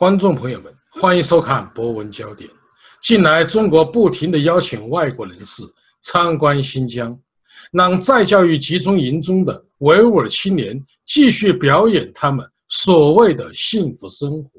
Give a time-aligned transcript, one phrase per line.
[0.00, 2.48] 观众朋友们，欢迎收看《博文焦点》。
[3.02, 5.62] 近来，中国不停地邀请外国人士
[6.00, 7.14] 参观新疆，
[7.70, 14.50] 让在教育集中营中的维吾尔青年继续表演他们所谓的幸福生活。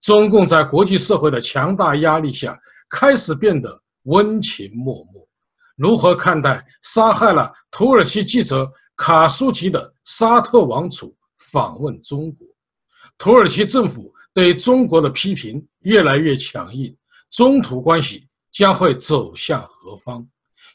[0.00, 2.58] 中共在国际社会的强大压力下，
[2.90, 5.24] 开始变得温情脉脉。
[5.76, 11.14] 如何看待杀害了土耳其记者卡舒吉的沙特王储
[11.52, 12.48] 访问中国？
[13.16, 14.12] 土耳其政府？
[14.36, 16.94] 对中国的批评越来越强硬，
[17.30, 20.22] 中土关系将会走向何方？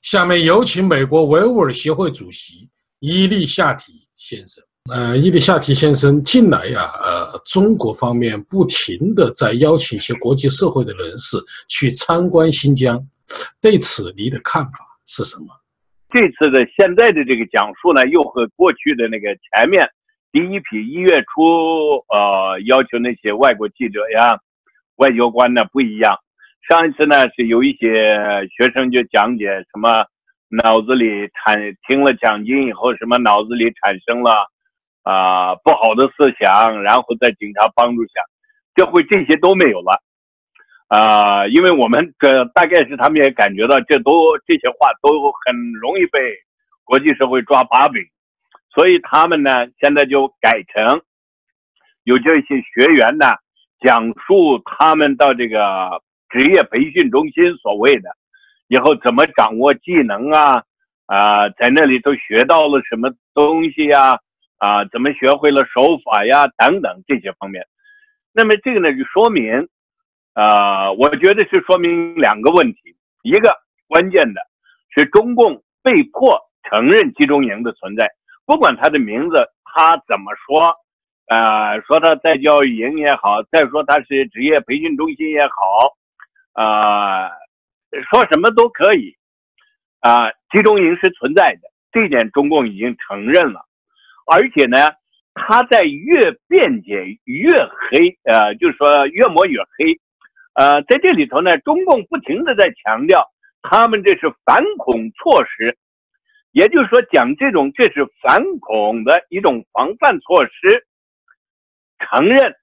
[0.01, 2.67] 下面有请美国维吾尔协会主席
[3.01, 4.63] 伊利夏提先生。
[4.91, 11.37] 呃，伊利夏提先生，近来呀，呃，中国方面不停的在邀请一些国际社会的人士
[11.69, 12.99] 去参观新疆，
[13.61, 15.45] 对此你的看法是什么？
[16.09, 19.87] 这次的现在的这个讲述呢，又和过去的那个前面。
[20.31, 21.43] 第一批一月初，
[22.07, 24.39] 呃，要求那些外国记者呀、
[24.95, 26.19] 外交官呢不一样。
[26.69, 30.05] 上一次呢是有一些学生就讲解什么
[30.47, 34.47] 脑子里产听了讲经以后，什么脑子里产生了
[35.03, 38.21] 啊不好的思想，然后在警察帮助下，
[38.73, 40.01] 这回这些都没有了
[40.87, 46.19] 啊，因为我们这大概是他们也感觉到这都这些话都很容易被
[46.85, 48.01] 国际社会抓把柄。
[48.73, 51.01] 所以他们呢，现在就改成
[52.03, 53.25] 有这些学员呢，
[53.81, 58.09] 讲述他们到这个职业培训中心所谓的
[58.67, 60.63] 以后怎么掌握技能啊
[61.05, 64.17] 啊，在那里都学到了什么东西呀
[64.57, 67.67] 啊，怎么学会了手法呀等等这些方面。
[68.31, 69.67] 那么这个呢，就说明
[70.33, 73.53] 啊，我觉得是说明两个问题，一个
[73.87, 74.39] 关键的
[74.95, 78.09] 是中共被迫承认集中营的存在。
[78.51, 80.75] 不管他的名字，他怎么说，
[81.27, 85.95] 呃，说他在教育营也好，再说他是职业培训中心也好，
[86.51, 87.29] 啊，
[88.11, 89.15] 说什么都可以，
[90.01, 91.61] 啊，集中营是存在的，
[91.93, 93.61] 这一点中共已经承认了，
[94.27, 94.77] 而且呢，
[95.33, 99.97] 他在越辩解越黑，呃，就是说越抹越黑，
[100.55, 105.77] 呃，在这里头呢，中共不停的在强调，他们这是反恐措施。
[106.51, 110.85] 也就是说，讲这种这是反恐的一种防范措施，
[111.99, 112.55] 承认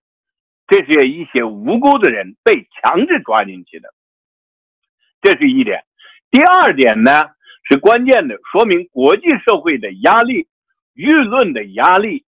[0.66, 3.88] 这是一些无辜的人被强制抓进去的，
[5.22, 5.84] 这是一点。
[6.30, 7.10] 第二点呢，
[7.64, 10.48] 是关键的，说明国际社会的压力、
[10.94, 12.26] 舆论的压力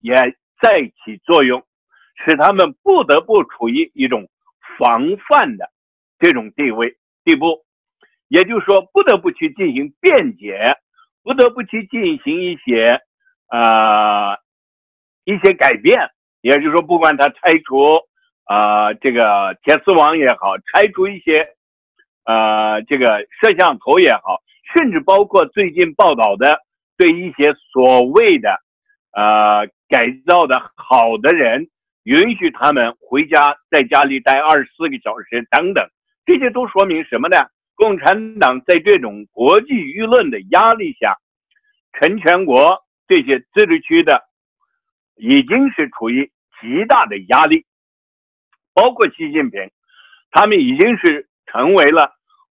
[0.00, 0.14] 也
[0.60, 1.66] 在起作用，
[2.26, 4.28] 使他们不得不处于一种
[4.76, 5.70] 防范的
[6.18, 7.64] 这种地位地步，
[8.28, 10.76] 也就是说，不得不去进行辩解。
[11.28, 13.02] 不得不去进行一些，
[13.50, 14.38] 呃，
[15.24, 16.08] 一些改变，
[16.40, 18.00] 也就是说，不管他拆除，
[18.44, 21.50] 啊，这个铁丝网也好，拆除一些，
[22.24, 24.40] 呃，这个摄像头也好，
[24.74, 26.62] 甚至包括最近报道的
[26.96, 28.62] 对一些所谓的，
[29.12, 31.68] 呃，改造的好的人，
[32.04, 35.86] 允许他们回家，在家里待二十四个小时等等，
[36.24, 37.36] 这些都说明什么呢？
[37.78, 41.16] 共产党在这种国际舆论的压力下，
[41.92, 44.24] 陈全国这些自治区的
[45.14, 47.64] 已经是处于极大的压力，
[48.74, 49.70] 包括习近平，
[50.32, 52.10] 他们已经是成为了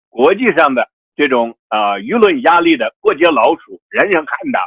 [0.08, 4.60] 国际上的这种啊舆论压力的过街老鼠，人人喊打。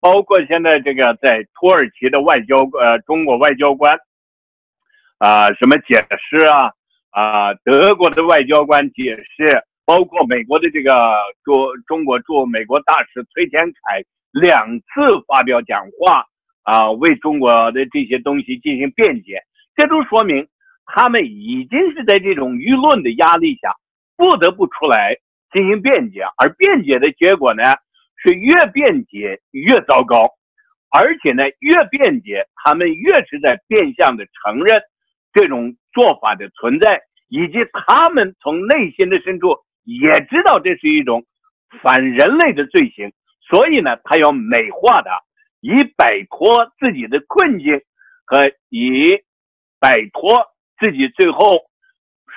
[0.00, 3.96] 包括现在这个在土耳其的外交呃中国外交官
[5.18, 6.72] 啊什么解释啊
[7.10, 9.62] 啊德国的外交官解释。
[9.84, 10.94] 包括美国的这个
[11.44, 14.84] 驻中国驻美国大使崔天凯两次
[15.26, 16.24] 发表讲话
[16.62, 19.42] 啊，为中国的这些东西进行辩解，
[19.74, 20.46] 这都说明
[20.86, 23.74] 他们已经是在这种舆论的压力下，
[24.16, 25.16] 不得不出来
[25.52, 27.62] 进行辩解，而辩解的结果呢，
[28.16, 30.30] 是越辩解越糟糕，
[30.90, 34.80] 而且呢，越辩解他们越是在变相的承认
[35.32, 39.58] 这种做法的存在，以及他们从内心的深处。
[39.84, 41.24] 也知道这是一种
[41.82, 45.10] 反人类的罪行，所以呢，他要美化它，
[45.60, 47.80] 以摆脱自己的困境
[48.24, 49.22] 和以
[49.80, 50.46] 摆脱
[50.78, 51.64] 自己最后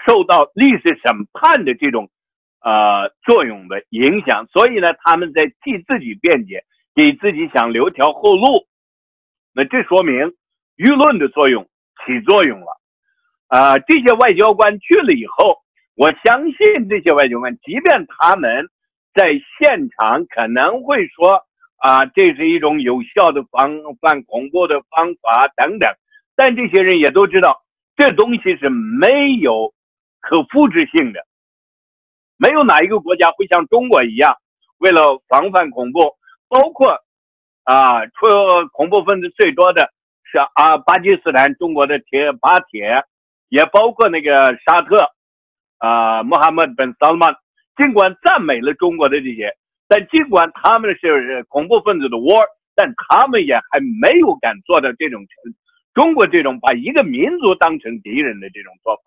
[0.07, 2.09] 受到历史审判的这种
[2.61, 4.47] 呃作用的影响。
[4.47, 6.63] 所以呢，他们在替自己辩解，
[6.95, 8.65] 给自己想留条后路。
[9.53, 10.33] 那这说明
[10.77, 11.69] 舆论的作用
[12.05, 12.81] 起作用了。
[13.47, 15.64] 啊，这些外交官去了以后。
[15.95, 18.67] 我相信这些外交官，即便他们
[19.13, 21.45] 在现场可能会说
[21.77, 23.69] 啊，这是一种有效的防
[24.01, 25.89] 范恐怖的方法等等，
[26.35, 27.63] 但这些人也都知道，
[27.95, 29.73] 这东西是没有
[30.19, 31.25] 可复制性的，
[32.37, 34.35] 没有哪一个国家会像中国一样，
[34.79, 36.17] 为了防范恐怖，
[36.49, 36.99] 包括
[37.63, 38.11] 啊，出
[38.73, 39.93] 恐怖分子最多的
[40.23, 43.05] 是啊巴基斯坦，中国的铁巴铁，
[43.47, 45.09] 也包括那个沙特
[45.77, 47.35] 啊穆罕默德本萨勒曼，
[47.75, 49.51] 尽管赞美了中国的这些，
[49.87, 52.33] 但尽管他们是恐怖分子的窝，
[52.75, 55.53] 但他们也还没有敢做到这种程。
[55.93, 59.01] 中国这种把一个民族当成敌人的这种做法，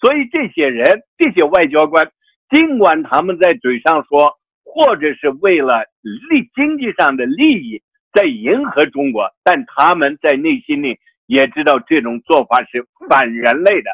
[0.00, 2.10] 所以这些人、这些外交官，
[2.48, 5.84] 尽管他们在嘴上说，或者是为了
[6.30, 7.82] 利经济上的利益
[8.14, 13.90] 在迎合中国，但他们在内心里也知道这种做法是反人类的，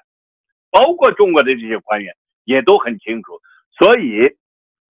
[0.77, 2.15] 包括中国的这些官员
[2.45, 3.41] 也都很清楚。
[3.79, 4.37] 所以，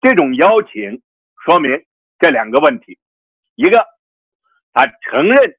[0.01, 1.01] 这种邀请
[1.45, 1.69] 说明
[2.17, 2.97] 这两个问题：
[3.55, 3.85] 一个，
[4.73, 5.57] 他承认。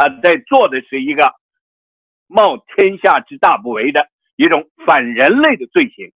[0.00, 1.34] 他在做的是一个
[2.28, 6.12] 冒天下之大不韪的一种反人类的罪行。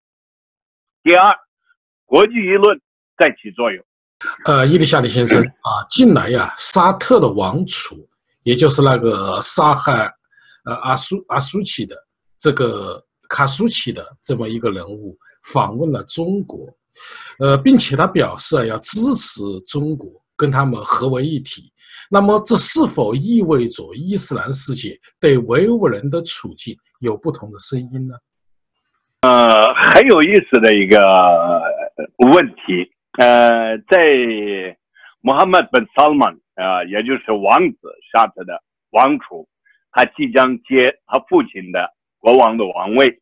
[1.03, 1.35] 第二，
[2.05, 2.79] 国际舆论
[3.17, 3.83] 在起作用。
[4.45, 8.07] 呃，伊丽莎白先生啊，近来呀，沙特的王储，
[8.43, 10.13] 也就是那个杀害
[10.67, 11.97] 呃阿苏阿苏奇的
[12.39, 16.69] 这个卡苏奇的这么一个人物，访问了中国，
[17.39, 21.73] 呃，并且他表示啊，要支持中国，跟他们合为一体。
[22.11, 28.17] 那么，这是否意味着伊斯兰世界对维吾尔人的处境有不同的声音呢？
[29.21, 30.99] 呃，很有意思的一个
[32.35, 32.91] 问题。
[33.19, 34.77] 呃，在
[35.21, 37.79] 穆罕默德本萨勒曼啊，也就是王子
[38.13, 38.61] 沙特的
[38.91, 39.47] 王储，
[39.93, 43.21] 他即将接他父亲的国王的王位。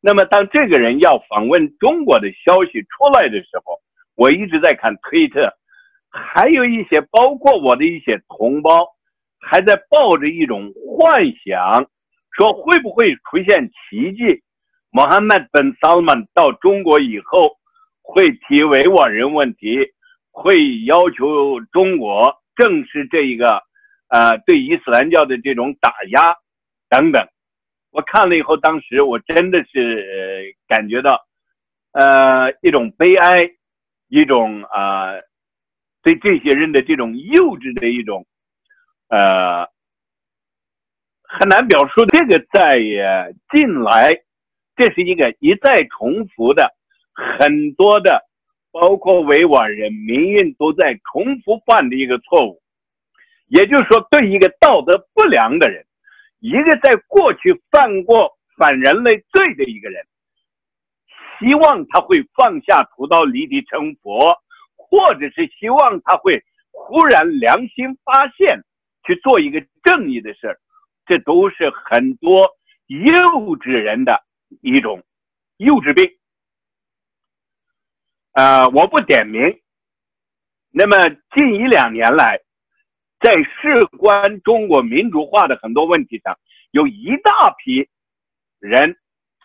[0.00, 3.80] 那么，当这个人要访问中国的消息出来的时候，
[4.16, 5.50] 我一直在看推特。
[6.10, 8.86] 还有一些，包括我的一些同胞，
[9.40, 11.86] 还在抱着一种幻想，
[12.36, 14.42] 说会不会出现奇迹？
[14.90, 17.56] 穆罕默德本萨勒曼到中国以后，
[18.02, 19.78] 会提维吾尔人问题，
[20.30, 23.62] 会要求中国正视这一个，
[24.08, 26.36] 呃，对伊斯兰教的这种打压
[26.88, 27.26] 等等。
[27.94, 31.24] 我看了以后，当时我真的是感觉到，
[31.92, 33.48] 呃，一种悲哀，
[34.08, 35.14] 一种啊。
[36.02, 38.26] 对这些人的这种幼稚的一种，
[39.08, 39.66] 呃，
[41.22, 42.04] 很难表述。
[42.04, 42.78] 这个在
[43.50, 44.12] 近来，
[44.76, 46.74] 这是一个一再重复的，
[47.14, 48.22] 很多的，
[48.70, 52.60] 包括维吾尔人民运都在重复犯的一个错误。
[53.46, 55.86] 也就是说，对一个道德不良的人，
[56.44, 60.06] 一个在过去犯过反人类罪的一个人，
[61.38, 64.36] 希望他会放下屠刀立地成佛。
[64.76, 68.62] 或者是希望他会忽然良心发现，
[69.04, 70.60] 去做一个正义的事儿，
[71.06, 72.48] 这都是很多
[72.86, 73.06] 幼
[73.56, 74.22] 稚人的
[74.60, 75.02] 一种
[75.56, 76.08] 幼稚病。
[78.34, 79.40] 呃，我不点名。
[80.70, 82.40] 那么近一两年来，
[83.24, 86.38] 在事关中国民主化的很多问题上，
[86.72, 87.88] 有一大批
[88.60, 88.98] 人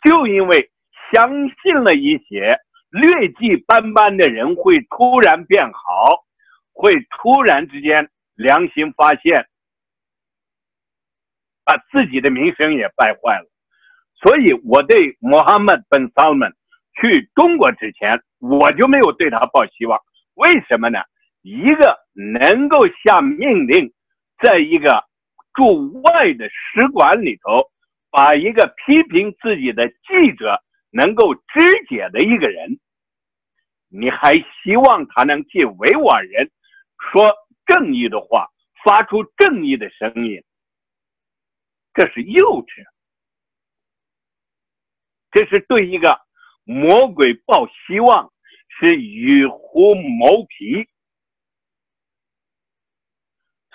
[0.04, 0.70] 就因为
[1.14, 1.30] 相
[1.64, 2.60] 信了一些。
[2.92, 6.26] 劣迹斑斑的人会突然变好，
[6.74, 9.48] 会突然之间良心发现，
[11.64, 13.48] 把自己的名声也败坏了。
[14.16, 16.52] 所以，我对穆罕默德本萨勒曼
[17.00, 20.02] 去中国之前，我就没有对他抱希望。
[20.34, 20.98] 为什么呢？
[21.42, 23.94] 一个能够下命令，
[24.44, 25.06] 在一个
[25.54, 27.70] 驻外的使馆里头，
[28.10, 30.64] 把一个批评自己的记者。
[30.92, 32.80] 能够肢解的一个人，
[33.90, 36.50] 你还希望他能替维吾尔人
[36.98, 37.32] 说
[37.68, 38.50] 正义的话，
[38.84, 40.44] 发出正义的声音？
[41.94, 42.84] 这是幼稚，
[45.30, 46.20] 这是对一个
[46.64, 48.34] 魔鬼抱希望，
[48.80, 50.90] 是与虎谋皮。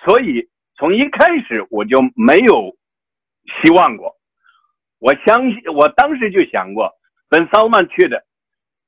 [0.05, 2.77] 所以从一开始我就没有
[3.63, 4.15] 希望过，
[4.99, 6.93] 我相信，我当时就想过。
[7.27, 8.23] 本萨曼去的，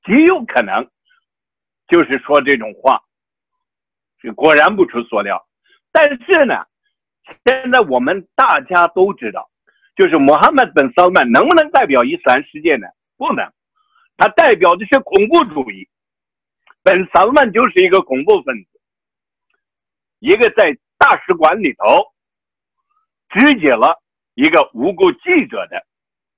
[0.05, 0.87] 极有可能
[1.87, 3.01] 就是说这种话，
[4.35, 5.43] 果然不出所料。
[5.91, 6.53] 但是呢，
[7.43, 9.49] 现在我们大家都知道，
[9.95, 12.87] 就是穆罕默德本萨曼能不能代表伊斯兰世界呢？
[13.17, 13.51] 不能，
[14.17, 15.89] 他代表的是恐怖主义。
[16.83, 18.69] 本萨曼就是一个恐怖分子，
[20.19, 21.85] 一个在大使馆里头
[23.29, 24.01] 肢解了
[24.33, 25.85] 一个无辜记者的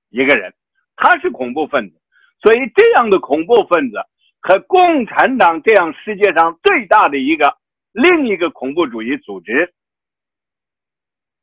[0.09, 0.53] 一个人。
[0.95, 2.01] 他是恐怖分子，
[2.41, 3.97] 所以这样的恐怖分子
[4.41, 7.57] 和共产党这样世界上最大的一个
[7.93, 9.73] 另一个恐怖主义组织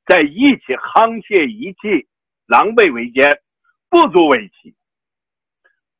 [0.05, 2.07] 在一起沆瀣一气、
[2.47, 3.41] 狼狈为奸，
[3.89, 4.75] 不足为奇。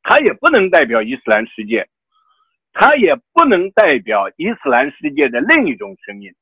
[0.03, 1.89] 他也不能代表伊斯兰世界，
[2.73, 6.33] 他也不能代表伊斯兰世界的另一种声音。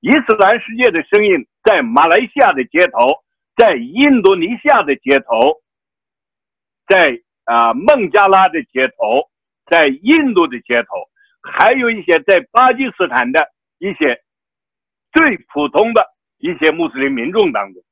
[0.00, 3.22] 伊斯兰世界的声音在马来西亚的街头，
[3.54, 5.60] 在印度尼西亚的街头，
[6.88, 9.28] 在啊孟加拉的街头，
[9.70, 10.88] 在印度的街头，
[11.42, 13.46] 还有一些在巴基斯坦的
[13.78, 14.22] 一些
[15.12, 16.06] 最普通的
[16.38, 17.82] 一些穆斯林民众当中，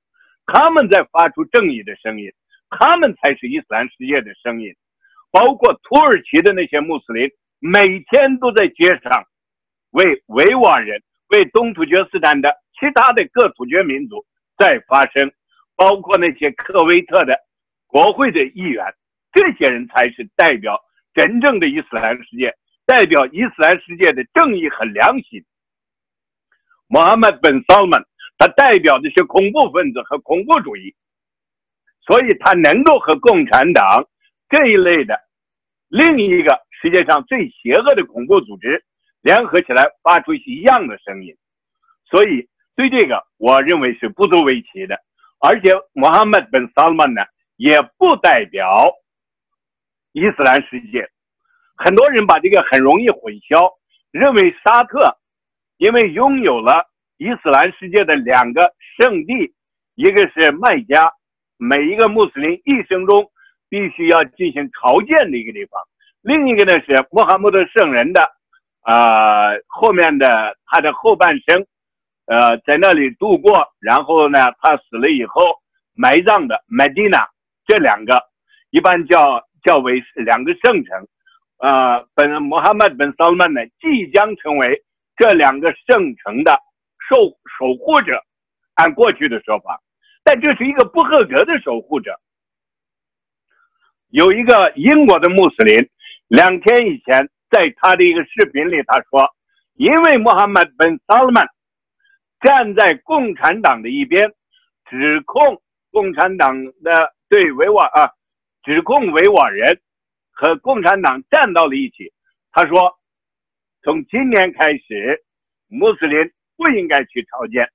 [0.46, 2.32] 他们在发出正义的声音，
[2.70, 4.74] 他们才是伊斯兰世界的声音。
[5.30, 9.26] 包括土耳其的那些穆斯林，每天都在街上
[9.90, 14.24] 为维吾尔人、为东突厥斯坦的其他的各突厥民族
[14.56, 15.30] 在发声，
[15.76, 17.38] 包括那些科威特的
[17.86, 18.84] 国会的议员，
[19.32, 20.80] 这些人才是代表
[21.14, 22.54] 真正的伊斯兰世界，
[22.86, 25.44] 代表伊斯兰世界的正义和良心。
[26.86, 28.02] 穆罕默德·萨曼，
[28.38, 30.94] 他代表的是恐怖分子和恐怖主义，
[32.06, 34.08] 所以他能够和共产党。
[34.48, 35.20] 这一类的
[35.88, 38.82] 另一个世界上最邪恶的恐怖组织
[39.22, 41.36] 联合起来发出一样的声音，
[42.10, 44.98] 所以对这个我认为是不足为奇的。
[45.40, 47.22] 而且穆罕默德本·萨勒曼呢
[47.56, 48.84] 也不代表
[50.12, 51.08] 伊斯兰世界，
[51.76, 53.72] 很多人把这个很容易混淆，
[54.10, 55.18] 认为沙特
[55.76, 59.54] 因为拥有了伊斯兰世界的两个圣地，
[59.94, 61.12] 一个是麦加，
[61.56, 63.30] 每一个穆斯林一生中。
[63.70, 65.78] 必须要进行朝见的一个地方，
[66.22, 68.22] 另一个呢是穆罕默德圣人的，
[68.88, 71.66] 啊后面的他的后半生，
[72.24, 75.42] 呃在那里度过，然后呢他死了以后
[75.94, 77.28] 埋葬的 Medina，
[77.66, 78.14] 这两个
[78.70, 81.06] 一般叫叫为两个圣城，
[81.58, 84.82] 啊本穆罕默德本萨勒曼呢即将成为
[85.18, 86.58] 这两个圣城的
[87.10, 88.24] 守守护者，
[88.74, 89.82] 按过去的说法，
[90.24, 92.18] 但这是一个不合格的守护者。
[94.08, 95.86] 有一个英国的穆斯林，
[96.28, 99.34] 两天以前在他的一个视频里，他说
[99.74, 101.48] ：“因为穆罕默德本·萨勒曼
[102.40, 104.32] 站在共产党的一边，
[104.88, 108.12] 指控共产党的对维瓦啊，
[108.62, 109.80] 指控维吾尔人
[110.30, 112.12] 和共产党站到了一起。”
[112.52, 112.98] 他说
[113.82, 115.24] ：“从今年开始，
[115.68, 117.70] 穆斯林不应该去朝见。”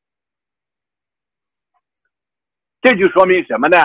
[2.81, 3.77] 这就说明什么呢？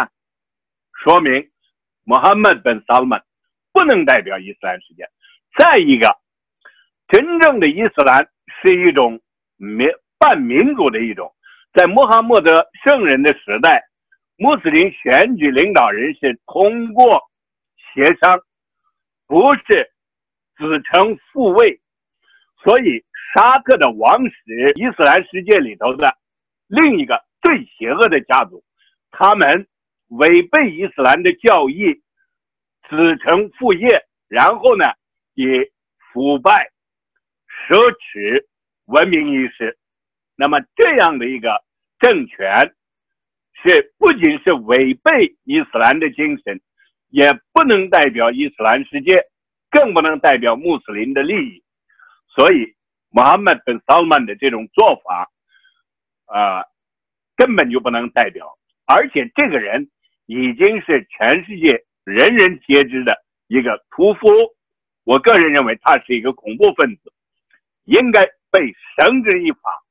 [1.05, 1.51] 说明。
[2.05, 3.23] 穆罕默德·萨勒曼
[3.71, 5.09] 不能代表伊斯兰世界。
[5.59, 6.17] 再一个，
[7.09, 8.29] 真正的伊斯兰
[8.63, 9.21] 是一种
[9.57, 9.89] 民
[10.19, 11.35] 半民主的一种。
[11.75, 13.83] 在穆罕默德圣人的时代，
[14.37, 17.21] 穆斯林选举领导人是通过
[17.77, 18.39] 协商，
[19.27, 19.91] 不是
[20.57, 21.81] 子承父位。
[22.63, 26.17] 所以，沙特的王室，伊斯兰世界里头的
[26.69, 28.63] 另一个最邪恶的家族，
[29.11, 29.67] 他们。
[30.11, 31.93] 违背伊斯兰的教义，
[32.89, 34.87] 子承父业，然后呢，
[35.39, 35.71] 以
[36.13, 36.73] 腐败、
[37.47, 38.45] 奢侈
[38.87, 39.79] 闻名于世。
[40.35, 41.63] 那么这样的一个
[42.01, 42.75] 政权，
[43.63, 46.61] 是不仅是违背伊斯兰的精神，
[47.09, 49.29] 也不能代表伊斯兰世界，
[49.71, 51.63] 更不能代表穆斯林的利益。
[52.35, 52.75] 所以，
[53.11, 55.31] 穆罕默德·萨曼的这种做法，
[56.27, 56.65] 啊，
[57.37, 58.59] 根本就不能代表。
[58.87, 59.89] 而且，这个人。
[60.31, 63.17] 已经是全世界人人皆知的
[63.47, 64.29] 一个屠夫，
[65.09, 67.11] 我个人认为他是一个恐怖分子，
[67.85, 68.61] 应该被
[68.99, 69.83] 绳之以法。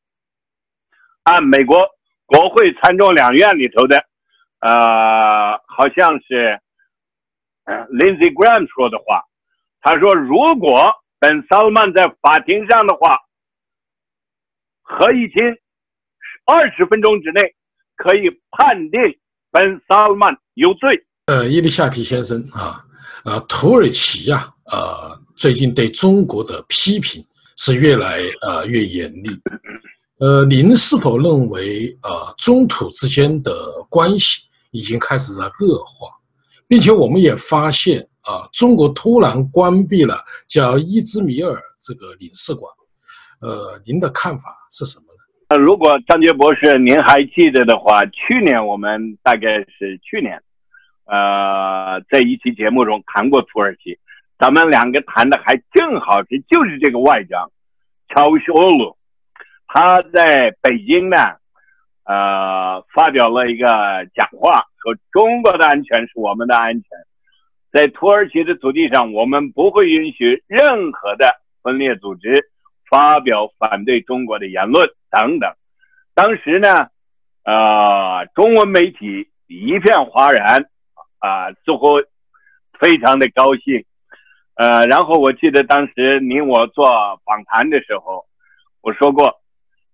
[1.23, 1.89] 按美国
[2.27, 3.97] 国会参众两院里头的，
[4.59, 6.61] 呃，好像是
[7.65, 9.23] Lindsey Graham 说的话，
[9.81, 13.17] 他说如果本萨勒曼在法庭上的话，
[14.83, 15.41] 合议庭
[16.45, 17.55] 二十分钟之内
[17.95, 19.01] 可以判定。
[19.49, 21.07] 本萨勒曼有罪。
[21.25, 22.85] 呃，伊丽夏提先生啊，
[23.25, 27.23] 呃，土耳其呀，呃，最近对中国的批评
[27.55, 29.29] 是越来呃越严厉。
[30.19, 33.51] 呃，您是否认为呃中土之间的
[33.89, 36.09] 关系已经开始在恶化，
[36.67, 42.69] 并且我们也发现啊，中国突然关闭了叫伊兹米尔这个领事馆。
[43.39, 45.19] 呃，您的看法是什么呢？
[45.49, 50.41] 呃，如果张杰博士您还记得的话，去年我们大概是去年，
[51.05, 53.97] 呃，在一期节目中谈过土耳其，
[54.37, 57.49] 咱们两个谈的还正好是就是这个外长
[58.09, 58.95] 乔维什欧鲁，
[59.67, 61.17] 他在北京呢，
[62.05, 63.67] 呃，发表了一个
[64.13, 66.83] 讲话，说中国的安全是我们的安全，
[67.71, 72.49] 在土耳其的土地上，我们不会允许任何的分裂组织
[72.89, 74.87] 发表反对中国的言论。
[75.09, 75.51] 等等，
[76.13, 76.89] 当时呢，
[77.43, 80.69] 呃，中文媒体一片哗然，
[81.19, 82.01] 啊，似乎
[82.79, 83.83] 非常的高兴。
[84.57, 86.83] 呃，然后我记得当时您我做
[87.23, 88.25] 访谈的时候，
[88.81, 89.39] 我说过，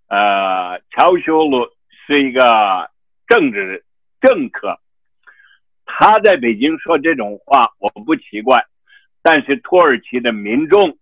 [0.08, 1.68] 呃，乔修鲁
[2.06, 2.90] 是一个
[3.26, 3.84] 政治
[4.22, 4.80] 政客，
[5.84, 8.64] 他在北京说这种话我不奇怪，
[9.22, 10.96] 但是土耳其的民众、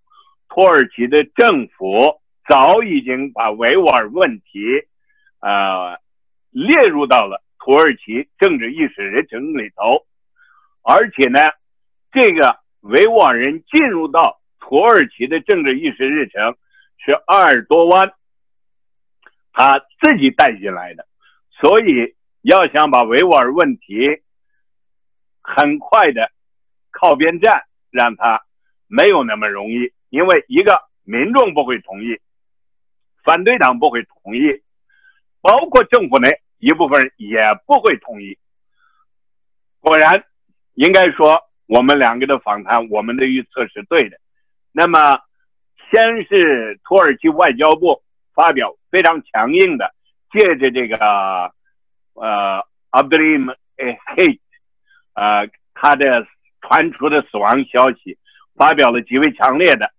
[0.48, 4.58] 土耳其的政府早已经把维吾尔问题，
[5.40, 6.00] 呃，
[6.50, 10.04] 列入到了土耳其政治意识人群里头，
[10.82, 11.38] 而且呢，
[12.10, 12.60] 这个。
[12.82, 16.56] 维吾尔人进入到土耳其的政治议事日程
[16.98, 18.12] 是鄂尔多湾
[19.52, 21.06] 他自己带进来的，
[21.60, 24.22] 所以要想把维吾尔问题
[25.40, 26.32] 很快的
[26.90, 28.42] 靠边站，让他
[28.88, 32.18] 没有那么容易，因为一个民众不会同意，
[33.22, 34.60] 反对党不会同意，
[35.40, 38.38] 包括政府内一部分人也不会同意。
[39.78, 40.24] 果然，
[40.74, 41.40] 应该说。
[41.72, 44.18] 我们两个的访谈，我们的预测是对的。
[44.72, 45.18] 那么，
[45.90, 48.02] 先是土耳其外交部
[48.34, 49.90] 发表非常强硬的，
[50.30, 50.96] 借着这个
[52.12, 54.38] 呃 Abdullah Hate，
[55.14, 56.26] 呃他的
[56.60, 58.18] 传出的死亡消息，
[58.54, 59.90] 发表了极为强烈的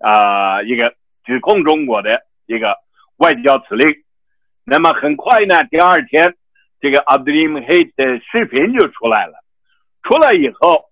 [0.00, 2.76] 啊一个指控中国的一个
[3.16, 3.88] 外交指令。
[4.64, 6.36] 那么很快呢，第二天
[6.78, 9.42] 这个 Abdullah Hate 的视频就出来了，
[10.02, 10.90] 出来以后。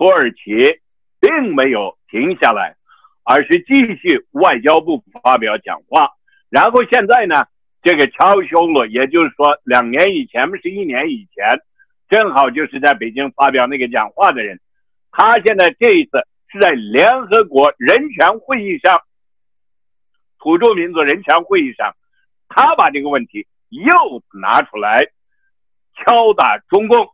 [0.00, 0.80] 土耳其
[1.20, 2.74] 并没有停下来，
[3.22, 6.08] 而是继续外交部发表讲话。
[6.48, 7.44] 然后现在呢，
[7.82, 11.60] 这个乔修罗，也就是说两年以前不是一年以前，
[12.08, 14.58] 正好就是在北京发表那个讲话的人，
[15.10, 16.12] 他现在这一次
[16.48, 19.02] 是在联合国人权会议上，
[20.38, 21.94] 土著民族人权会议上，
[22.48, 24.96] 他把这个问题又拿出来
[25.94, 27.10] 敲打中共。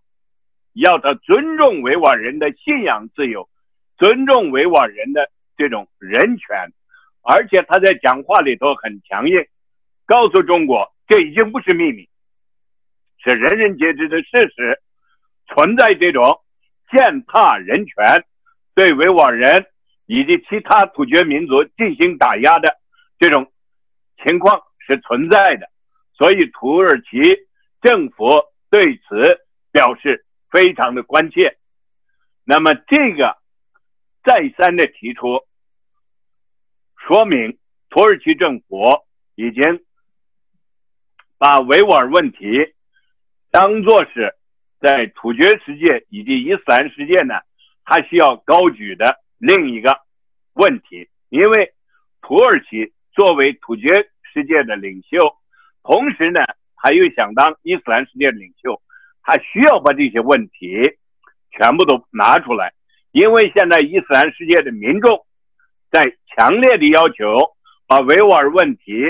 [0.83, 3.49] 要他尊重维吾尔人的信仰自由，
[3.97, 6.55] 尊重维吾尔人的这种人权，
[7.23, 9.43] 而且他在讲话里头很强硬，
[10.05, 12.07] 告诉中国这已经不是秘密，
[13.25, 14.79] 是人人皆知的事实，
[15.47, 16.43] 存在这种
[16.91, 18.27] 践踏人权、
[18.75, 19.65] 对维吾尔人
[20.05, 22.77] 以及其他突厥民族进行打压的
[23.19, 23.51] 这种
[24.23, 25.67] 情况是存在的，
[26.12, 27.17] 所以土耳其
[27.81, 28.29] 政府
[28.69, 29.41] 对此
[29.73, 30.26] 表示。
[30.57, 31.59] 非常的关切，
[32.42, 33.37] 那么这个
[34.25, 35.45] 再三的提出，
[36.97, 37.59] 说明
[37.90, 38.87] 土耳其政府
[39.35, 39.85] 已经
[41.37, 42.73] 把维吾尔问题
[43.51, 44.35] 当做是
[44.81, 47.35] 在突厥世界以及伊斯兰世界呢，
[47.85, 50.01] 它需要高举的另一个
[50.55, 51.11] 问题。
[51.29, 51.75] 因为
[52.23, 53.90] 土耳其作为突厥
[54.33, 55.37] 世界的领袖，
[55.83, 56.40] 同时呢，
[56.77, 58.81] 他又想当伊斯兰世界的领袖。
[59.29, 60.79] 他需要把这些问题
[61.51, 62.73] 全部都拿出来，
[63.11, 65.27] 因为现在伊斯兰世界的民众
[65.91, 67.37] 在强烈的要求
[67.89, 69.03] 把维吾尔问题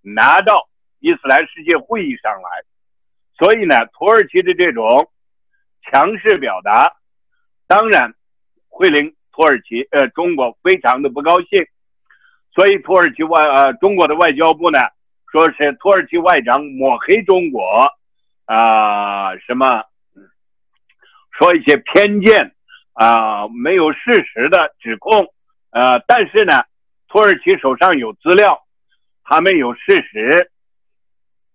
[0.00, 0.68] 拿到
[1.00, 2.48] 伊斯兰世界会议上来，
[3.36, 5.10] 所以呢，土耳其的这种
[5.82, 6.94] 强势表达，
[7.66, 8.14] 当然
[8.68, 11.66] 会令土耳其呃中国非常的不高兴，
[12.54, 14.78] 所以土耳其外呃中国的外交部呢，
[15.32, 17.97] 说是土耳其外长抹黑中国。
[18.48, 19.84] 啊，什么
[21.32, 22.54] 说一些偏见
[22.94, 25.34] 啊，没有事实的指控，
[25.68, 26.54] 呃，但是呢，
[27.08, 28.66] 土耳其手上有资料，
[29.22, 30.50] 他们有事实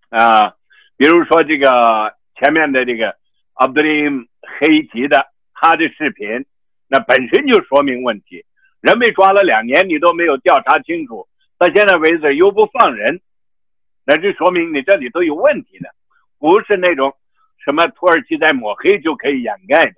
[0.10, 0.54] 啊，
[0.96, 3.18] 比如说这个前面的这个
[3.56, 4.28] 阿卜杜林
[4.60, 5.26] 黑吉的
[5.56, 6.46] 他的视频，
[6.88, 8.46] 那本身就说明问题，
[8.82, 11.28] 人被抓了两年，你都没有调查清楚，
[11.58, 13.20] 到现在为止又不放人，
[14.06, 15.90] 那这说明你这里都有问题的。
[16.44, 17.16] 不是那种
[17.64, 19.94] 什么土耳其在抹黑就可以掩盖的，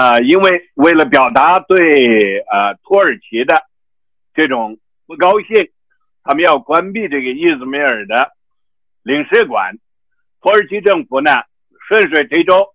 [0.00, 3.64] 啊，因为为了表达对呃土耳其的
[4.32, 5.72] 这种不高兴，
[6.22, 8.30] 他们要关闭这个伊兹密尔的
[9.02, 9.74] 领事馆。
[10.40, 11.32] 土耳其政府呢
[11.88, 12.68] 顺水推舟，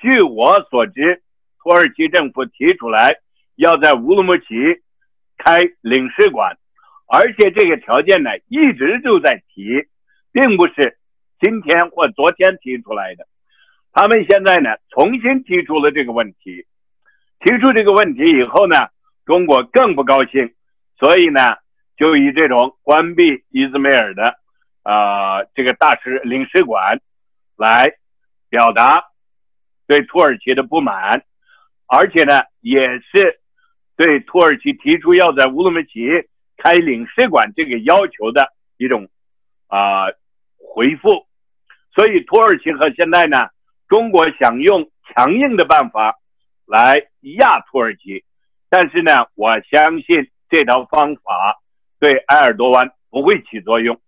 [0.00, 1.22] 据我所知，
[1.60, 3.16] 土耳其政府提出来
[3.56, 4.44] 要在乌鲁木齐
[5.38, 6.56] 开领事馆，
[7.08, 9.88] 而且这个条件呢一直就在提，
[10.30, 10.98] 并不是。
[11.44, 13.26] 今天或昨天提出来的，
[13.92, 16.64] 他们现在呢重新提出了这个问题，
[17.40, 18.88] 提出这个问题以后呢，
[19.26, 20.54] 中国更不高兴，
[20.98, 21.40] 所以呢
[21.98, 24.38] 就以这种关闭伊兹梅尔的
[24.84, 27.02] 啊这个大使领事馆
[27.58, 27.92] 来
[28.48, 29.04] 表达
[29.86, 31.24] 对土耳其的不满，
[31.86, 33.38] 而且呢也是
[33.98, 36.08] 对土耳其提出要在乌鲁木齐
[36.56, 39.10] 开领事馆这个要求的一种
[39.66, 40.06] 啊
[40.56, 41.26] 回复。
[41.94, 43.36] 所以，土耳其和现在呢，
[43.88, 46.18] 中国想用强硬的办法
[46.66, 48.24] 来压土耳其，
[48.68, 51.60] 但是呢，我相信这套方法
[52.00, 54.00] 对埃尔多安不会起作用，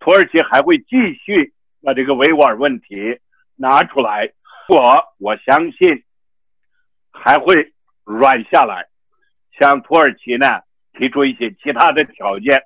[0.00, 3.20] 土耳其还会继续把这个维吾尔问题
[3.54, 4.32] 拿出来，
[4.68, 6.02] 我我相信
[7.12, 7.72] 还会
[8.04, 8.88] 软下来，
[9.60, 10.62] 向土耳其呢
[10.98, 12.64] 提出一些其他的条件，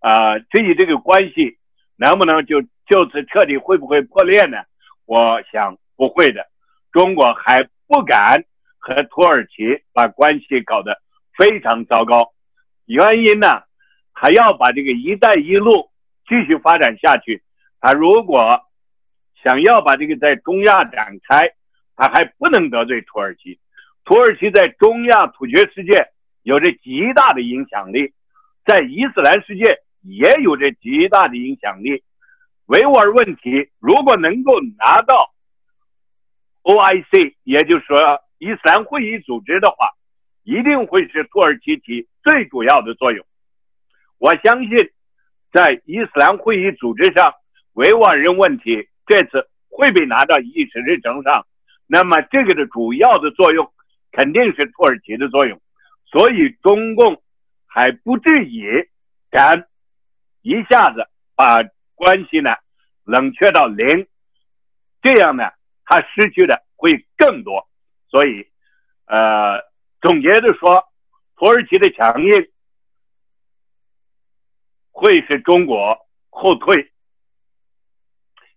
[0.00, 1.58] 啊，至于这个关系
[1.96, 4.58] 能不能就就此彻底会不会破裂呢？
[5.04, 6.46] 我想不会的，
[6.92, 8.44] 中国还不敢
[8.78, 11.00] 和土耳其把关系搞得
[11.36, 12.32] 非常糟糕。
[12.84, 13.62] 原因呢，
[14.12, 15.90] 还要把这个“一带一路”
[16.28, 17.42] 继续发展下去。
[17.80, 18.60] 他如果
[19.42, 21.52] 想要把这个在中亚展开，
[21.96, 23.58] 他还不能得罪土耳其。
[24.04, 26.08] 土耳其在中亚土厥世界
[26.42, 28.12] 有着极大的影响力，
[28.64, 32.02] 在伊斯兰世界也有着极大的影响力。
[32.66, 35.32] 维吾尔问题如果能够拿到
[36.64, 37.96] OIC，也就是说
[38.38, 39.90] 伊斯兰会议组织的话，
[40.42, 43.24] 一定会是土耳其起最主要的作用。
[44.18, 44.70] 我相信，
[45.52, 47.32] 在伊斯兰会议组织上，
[47.74, 51.46] 维吾尔人问题这次会被拿到议事日程上。
[51.86, 53.72] 那么，这个的主要的作用
[54.10, 55.60] 肯定是土耳其的作用，
[56.06, 57.22] 所以中共
[57.66, 58.88] 还不至于
[59.30, 59.68] 敢
[60.42, 61.58] 一下子把。
[61.96, 62.50] 关系呢
[63.02, 64.06] 冷却到零，
[65.02, 65.42] 这样呢，
[65.84, 67.66] 他失去的会更多。
[68.08, 68.46] 所以，
[69.06, 69.60] 呃，
[70.00, 70.84] 总结的说，
[71.36, 72.30] 土耳其的强硬
[74.92, 75.96] 会使中国
[76.30, 76.92] 后退，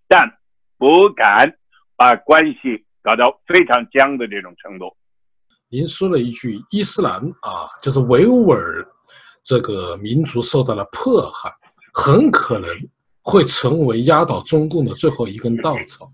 [0.07, 0.39] 但
[0.77, 1.57] 不敢
[1.95, 4.95] 把关系搞到非常僵的这种程度。
[5.69, 8.87] 您说了一句“伊斯兰啊”，就是维吾尔
[9.43, 11.51] 这个民族受到了迫害，
[11.93, 12.69] 很可能。
[13.21, 16.11] 会成为压倒中共的最后一根稻草。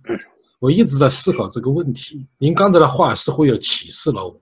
[0.59, 2.25] 我一直在思考这个问题。
[2.37, 4.41] 您刚才的话似乎有启示了我，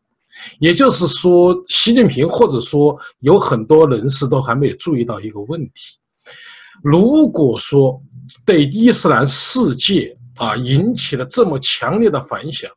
[0.59, 5.97] 也就是说，习近平或者说有很多人士都还没有注意到一个问题：
[6.83, 8.01] 如果说
[8.45, 12.71] 对伊斯兰世界啊引起了这么强烈的反响，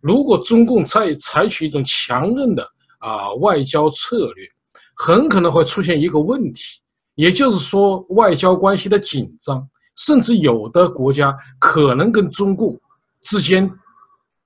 [0.00, 2.66] 如果中共再采取一种强硬的
[3.00, 4.48] 啊外交策略，
[4.94, 6.80] 很可能会出现一个问题。
[7.18, 12.80] 也就是说，外交关系的紧张，甚至有的国家可能跟中共
[13.22, 13.68] 之间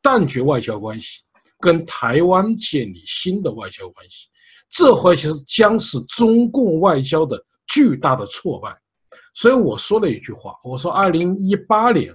[0.01, 1.21] 断绝外交关系，
[1.61, 4.27] 跟台湾建立新的外交关系，
[4.71, 8.75] 这或许是将是中共外交的巨大的挫败。
[9.35, 12.11] 所以我说了一句话，我说，二零一八年，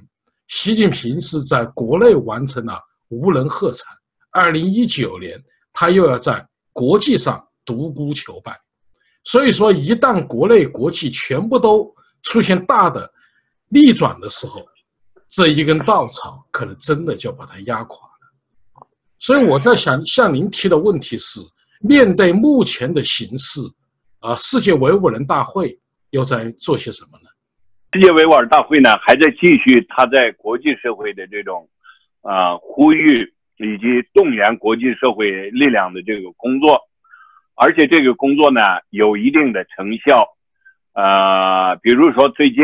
[0.48, 3.86] 习近平是在国内完成了无人喝彩；
[4.32, 5.40] 二零一九年，
[5.72, 6.44] 他又要在
[6.74, 8.60] 国际上独孤求败。
[9.30, 13.12] 所以说，一旦国内国际全部都出现大的
[13.68, 14.66] 逆转的时候，
[15.28, 18.88] 这一根稻草可能真的就把它压垮了。
[19.20, 21.42] 所以我在想，向您提的问题是：
[21.82, 23.60] 面对目前的形势，
[24.22, 25.78] 啊，世界维吾尔人大会
[26.12, 27.28] 又在做些什么呢？
[27.92, 31.68] 世界维吾尔大会呢，还在继续他在国际社会的这种
[32.22, 33.24] 啊呼吁
[33.58, 36.80] 以及动员国际社会力量的这个工作。
[37.60, 40.38] 而且这个工作呢有一定的成效，
[40.94, 42.64] 呃，比如说最近，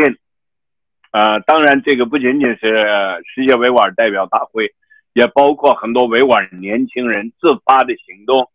[1.10, 4.72] 呃，当然这个不仅仅是世界维吾尔代表大会，
[5.12, 8.48] 也包括很多维吾尔年轻人自发的行动，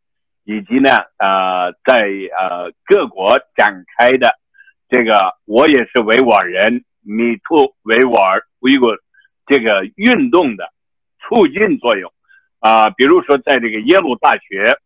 [0.45, 2.07] 以及呢，呃，在
[2.39, 4.39] 呃各国展开的
[4.87, 8.97] 这个我也是维吾尔人，Me Too 维吾尔 Uyghur
[9.45, 10.71] 这个运动的
[11.19, 12.13] 促进作用，
[12.59, 14.79] 啊，比如说在这个耶鲁大学。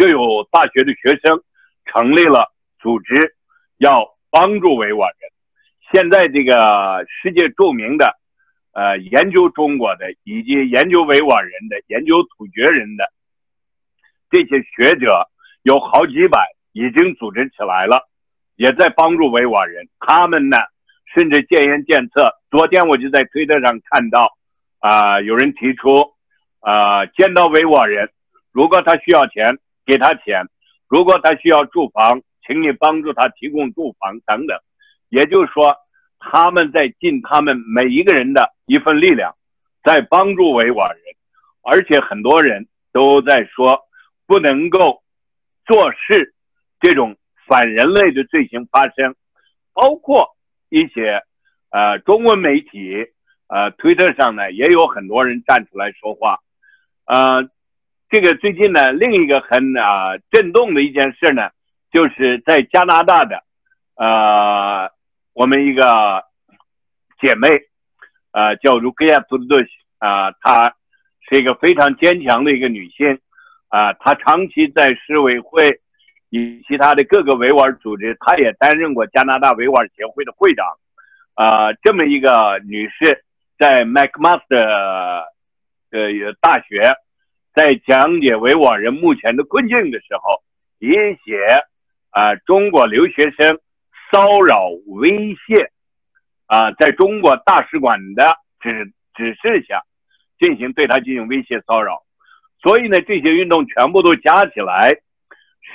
[0.00, 1.42] 就有大学的学生
[1.84, 3.36] 成立了组织，
[3.76, 5.30] 要帮助维吾尔人。
[5.92, 8.16] 现在这个世界著名的，
[8.72, 13.12] 呃，研究中国的以及研究维吾尔人的、研究突厥人的
[14.30, 15.28] 这些学者
[15.64, 18.08] 有好几百，已经组织起来了，
[18.56, 19.86] 也在帮助维吾尔人。
[19.98, 20.56] 他们呢，
[21.14, 22.32] 甚至建言建策。
[22.50, 24.34] 昨天我就在推特上看到，
[24.78, 26.14] 啊，有人提出，
[26.60, 28.08] 啊，见到维吾尔人，
[28.50, 29.58] 如果他需要钱。
[29.90, 30.46] 给他钱，
[30.88, 34.56] 如果他需要住房，请你帮助他提供住房等等。
[35.08, 35.74] 也就是说，
[36.20, 39.34] 他们在尽他们每一个人的一份力量，
[39.82, 41.02] 在帮助维吾尔人。
[41.62, 43.80] 而且很多人都在说，
[44.28, 45.02] 不能够
[45.66, 46.34] 做事，
[46.80, 47.16] 这种
[47.48, 49.16] 反人类的罪行发生。
[49.72, 50.36] 包括
[50.68, 51.20] 一些
[51.70, 52.94] 呃中文媒体，
[53.48, 56.38] 呃推特上呢也有很多人站出来说话，
[57.06, 57.50] 呃。
[58.10, 61.48] 这个最近呢，另一个很啊震动的一件事呢，
[61.92, 63.44] 就是在加拿大的，
[63.94, 64.90] 呃，
[65.32, 66.24] 我们一个
[67.20, 67.46] 姐妹，
[68.32, 69.64] 呃，叫卢格亚图德
[69.98, 70.74] 啊，她
[71.28, 73.20] 是一个非常坚强的一个女性
[73.68, 75.80] 啊，她长期在市委会
[76.30, 80.66] 以其他的各个维吾尔组织，她也担任过加拿大维吾尔协会的会长
[81.34, 83.22] 啊，这么一个女士
[83.56, 84.56] 在麦克马斯特
[85.92, 86.82] 呃大学
[87.54, 90.42] 在讲解维吾尔人目前的困境的时候，
[90.78, 91.36] 也写
[92.10, 93.60] 啊中国留学生
[94.12, 95.70] 骚扰威胁。
[96.52, 98.24] 啊，在中国大使馆的
[98.58, 99.84] 指指示下，
[100.40, 102.02] 进行对他进行威胁骚扰，
[102.60, 104.90] 所以呢，这些运动全部都加起来，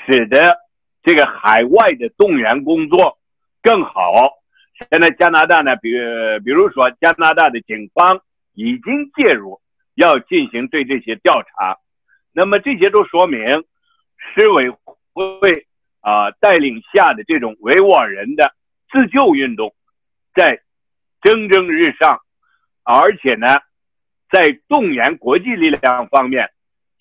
[0.05, 0.57] 使得
[1.01, 3.17] 这个海外的动员工作
[3.63, 4.33] 更好。
[4.91, 5.89] 现在加拿大呢，比
[6.43, 8.19] 比如说加拿大的警方
[8.53, 9.61] 已经介入，
[9.95, 11.79] 要进行对这些调查。
[12.31, 13.41] 那么这些都说明
[14.17, 14.69] 市委
[15.13, 15.67] 会
[16.01, 18.53] 啊带领下的这种维吾尔人的
[18.91, 19.73] 自救运动，
[20.33, 20.61] 在。
[21.21, 22.19] 蒸蒸日上，
[22.83, 23.47] 而且呢，
[24.29, 26.51] 在动员国际力量方面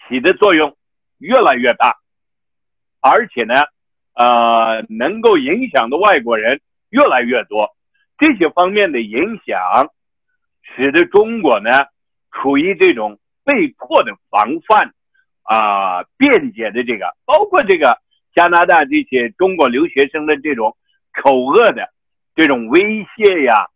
[0.09, 0.79] 起的作用
[1.19, 1.99] 越来越大，
[3.03, 3.55] 而且呢，
[4.15, 7.77] 呃，能够影响的外国人越来越多。
[8.17, 9.61] 这些方面的影响，
[10.75, 11.69] 使得中国呢
[12.35, 14.93] 处于这种被迫的防范
[15.43, 17.99] 啊、辩解的这个，包括这个
[18.35, 20.77] 加拿大这些中国留学生的这种
[21.13, 21.89] 口恶的
[22.35, 23.69] 这种威胁呀。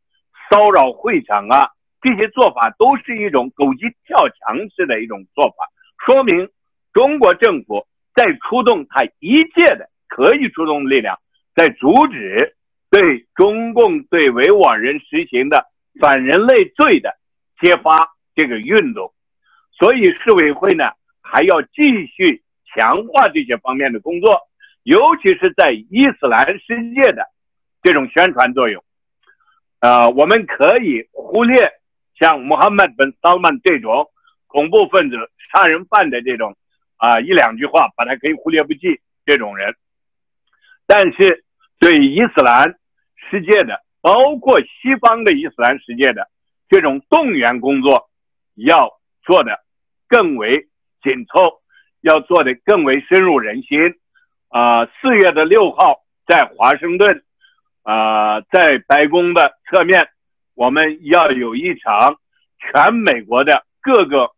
[0.51, 5.69] 骚扰会场啊，这些做法都是一种狗急跳墙式的一种做法，
[6.07, 6.49] 说明
[6.95, 11.19] 中国政府在出动他一切的可以出动的力量，
[11.55, 12.57] 在阻止
[12.91, 15.67] 对中共对维吾尔人实行的
[16.01, 17.19] 反人类罪的
[17.61, 19.13] 揭发这个运动。
[19.73, 20.85] 所以市委会呢
[21.21, 24.43] 还要继续强化这些方面的工作，
[24.85, 27.27] 尤其是在伊斯兰世界的
[27.83, 28.85] 这种宣传作用。
[29.81, 31.57] 呃，我们可以忽略
[32.19, 34.07] 像穆罕默德·萨曼这种
[34.47, 35.17] 恐怖分子、
[35.53, 36.57] 杀人犯的这种
[36.97, 39.75] 啊一两句话，把它可以忽略不计这种人。
[40.87, 41.45] 但是
[41.79, 42.77] 对伊斯兰
[43.31, 46.29] 世界的，包括西方的伊斯兰世界的
[46.69, 48.08] 这种动员工作，
[48.59, 49.59] 要做的
[50.09, 50.69] 更为
[51.03, 51.61] 紧凑，
[52.01, 53.79] 要做的更为深入人心。
[54.49, 57.25] 啊，四月的六号在华盛顿。
[57.85, 60.09] 啊，在白宫的侧面，
[60.55, 62.19] 我们要有一场
[62.59, 64.33] 全美国的各个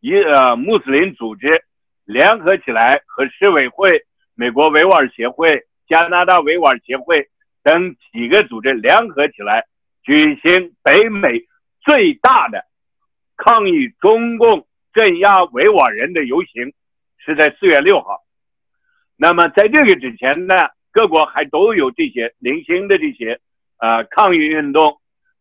[0.00, 1.64] 一呃穆斯林组织
[2.06, 7.28] 联合起来，和市委会、美国维吾尔协会、加拿大维吾尔协会
[7.62, 9.66] 等几个组织联合起来，
[10.02, 11.44] 举行北美
[11.82, 12.64] 最大的
[13.36, 16.72] 抗议中共镇压维吾尔人的游行，
[17.18, 18.24] 是在四月六号。
[19.16, 20.54] 那么在这个之前呢？
[20.92, 23.38] 各国还都有这些零星的这些
[23.78, 24.98] 呃抗议运动，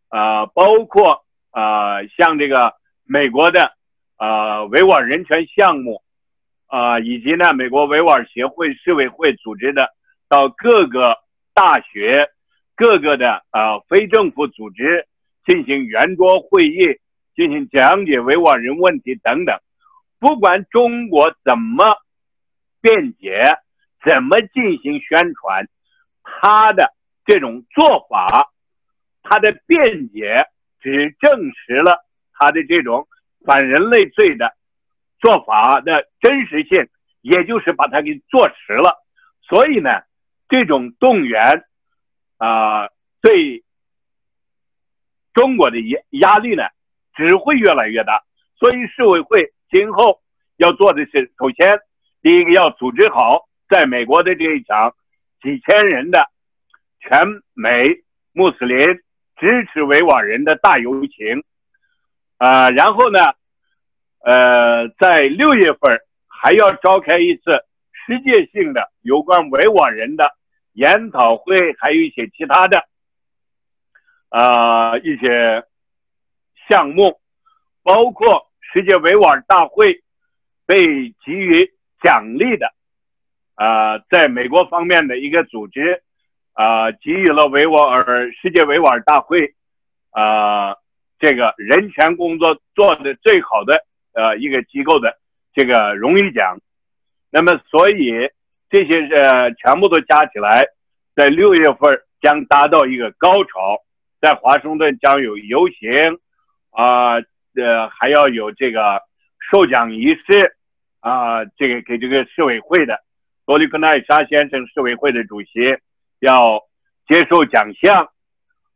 [0.09, 2.73] 啊，包括啊像这个
[3.05, 3.71] 美国的
[4.17, 6.03] 啊维吾尔人权项目，
[6.67, 9.91] 啊以及呢美国维吾尔协会市委会组织的
[10.27, 11.19] 到各个
[11.53, 12.27] 大学、
[12.75, 15.07] 各个的啊非政府组织
[15.45, 16.99] 进行圆桌会议，
[17.35, 19.59] 进行讲解维吾尔人问题等等。
[20.19, 21.97] 不管中国怎么
[22.81, 23.43] 辩解。
[24.07, 25.67] 怎么进行宣传？
[26.21, 26.93] 他的
[27.25, 28.51] 这种做法，
[29.23, 30.45] 他的辩解，
[30.79, 33.07] 只证实了他的这种
[33.43, 34.53] 反人类罪的
[35.17, 36.87] 做法的真实性，
[37.21, 39.03] 也就是把它给坐实了。
[39.41, 39.89] 所以呢，
[40.49, 41.65] 这种动员
[42.37, 42.89] 啊，
[43.21, 43.63] 对
[45.33, 46.61] 中国的压压力呢，
[47.15, 48.23] 只会越来越大。
[48.57, 50.21] 所以市委会今后
[50.57, 51.79] 要做的是，首先
[52.21, 53.47] 第一个要组织好。
[53.67, 54.93] 在美国的这一场
[55.41, 56.29] 几千人的
[56.99, 57.19] 全
[57.55, 57.83] 美
[58.31, 58.77] 穆斯林
[59.37, 61.43] 支持维吾尔人的大游行，
[62.37, 63.19] 啊，然后呢，
[64.19, 67.65] 呃，在六月份还要召开一次
[68.05, 70.29] 世界性的有关维吾尔人的
[70.73, 72.85] 研讨会，还有一些其他的
[74.29, 75.63] 啊一些
[76.69, 77.19] 项目，
[77.83, 80.01] 包括世界维吾尔大会
[80.65, 80.83] 被
[81.25, 82.73] 给予奖励的。
[83.55, 86.03] 啊，在美国方面的一个组织，
[86.53, 89.53] 啊，给予了维吾尔世界维吾尔大会，
[90.11, 90.75] 啊，
[91.19, 95.17] 这个人权工作做的最好的呃一个机构的
[95.53, 96.59] 这个荣誉奖。
[97.31, 98.11] 那么，所以
[98.69, 100.65] 这些呃全部都加起来，
[101.15, 103.83] 在六月份将达到一个高潮，
[104.19, 106.19] 在华盛顿将有游行，
[106.75, 107.15] 啊，
[107.55, 109.01] 呃，还要有这个
[109.39, 110.57] 授奖仪式，
[110.99, 112.99] 啊，这个给这个市委会的。
[113.45, 115.77] 多利克奈沙先生，市委会的主席，
[116.19, 116.61] 要
[117.07, 118.09] 接受奖项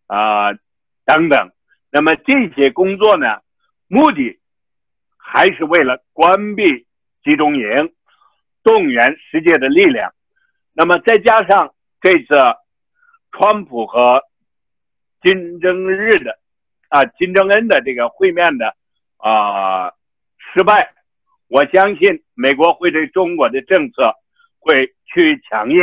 [0.07, 0.53] 啊
[1.05, 1.51] 等等。
[1.91, 3.41] 那么这些工作呢，
[3.87, 4.39] 目的
[5.17, 6.85] 还是为了关闭
[7.23, 7.91] 集中营，
[8.63, 10.13] 动员世界的力量。
[10.73, 12.27] 那么再加上这次
[13.31, 14.23] 川普和
[15.21, 16.39] 金正日的
[16.89, 18.75] 啊金正恩的这个会面的
[19.17, 19.91] 啊
[20.53, 20.93] 失败，
[21.47, 24.13] 我相信美国会对中国的政策
[24.59, 25.77] 会趋于强硬，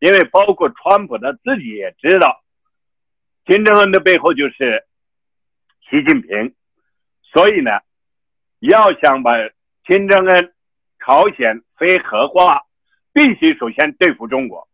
[0.00, 2.42] 因为包括川普他自己也知道，
[3.46, 4.84] 金正恩的背后就是
[5.88, 6.54] 习近平，
[7.22, 7.70] 所以呢，
[8.58, 9.32] 要想把
[9.86, 10.52] 金正恩
[10.98, 12.64] 朝鲜非核化。
[13.10, 14.68] 必须首先对付中国，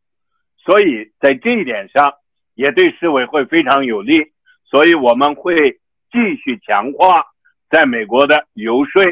[0.59, 2.13] 所以在这一点上
[2.53, 4.34] 也对世委会非常有利。
[4.75, 5.79] 所以我们会
[6.11, 7.27] 继续强化
[7.71, 9.05] 在美国的游说，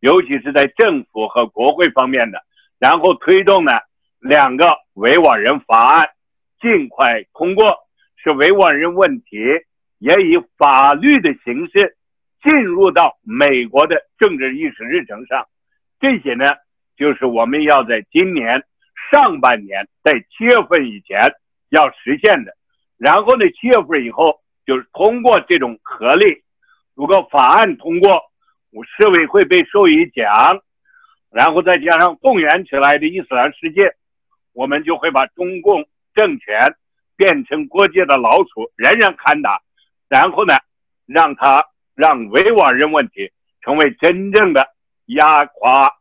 [0.00, 2.42] 尤其是在政府和国会方面的，
[2.78, 3.72] 然后推动呢
[4.20, 6.10] 两个维吾尔人法案
[6.60, 7.74] 尽快通过，
[8.16, 9.38] 使维吾尔人问题
[9.98, 11.96] 也以法律的形式
[12.42, 15.46] 进入到美国的政治议事日程上。
[16.00, 16.44] 这些呢，
[16.98, 18.62] 就是我们要在今年。
[19.10, 21.18] 上半年在七月份以前
[21.70, 22.52] 要实现的，
[22.98, 26.42] 然后呢，七月份以后就是通过这种合力，
[26.94, 28.10] 如果法案通过，
[28.70, 30.60] 我市委会被授予奖，
[31.30, 33.94] 然后再加上动员起来的伊斯兰世界，
[34.52, 36.76] 我们就会把中共政权
[37.16, 39.62] 变成国际的老鼠，人人喊打，
[40.06, 40.52] 然后呢，
[41.06, 44.68] 让他让维吾尔人问题成为真正的
[45.06, 45.96] 压垮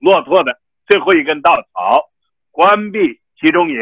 [0.00, 2.10] 骆驼的最后一根稻草。
[2.50, 3.76] 关闭集中营，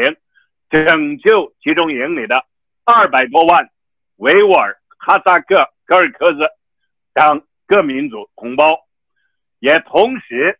[0.69, 2.45] 拯救集中营里的
[2.85, 3.71] 二百多万
[4.17, 6.47] 维吾尔、哈萨克、柯尔克孜
[7.13, 8.85] 等各民族同胞，
[9.59, 10.59] 也同时，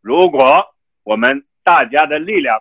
[0.00, 0.64] 如果
[1.02, 2.60] 我们大家的力量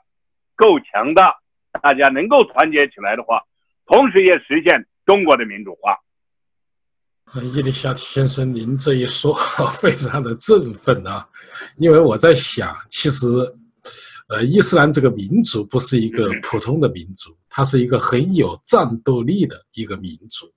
[0.55, 1.35] 够强大，
[1.81, 3.43] 大家能够团结起来的话，
[3.85, 5.97] 同时也实现中国的民主化。
[7.41, 9.33] 伊丽莎提先生，您这一说
[9.79, 11.27] 非常的振奋啊，
[11.77, 13.27] 因为我在想，其实。
[14.27, 20.51] 呃，伊斯兰这个民族不是一个普通的民族，它是一个很有战斗力的一个民族。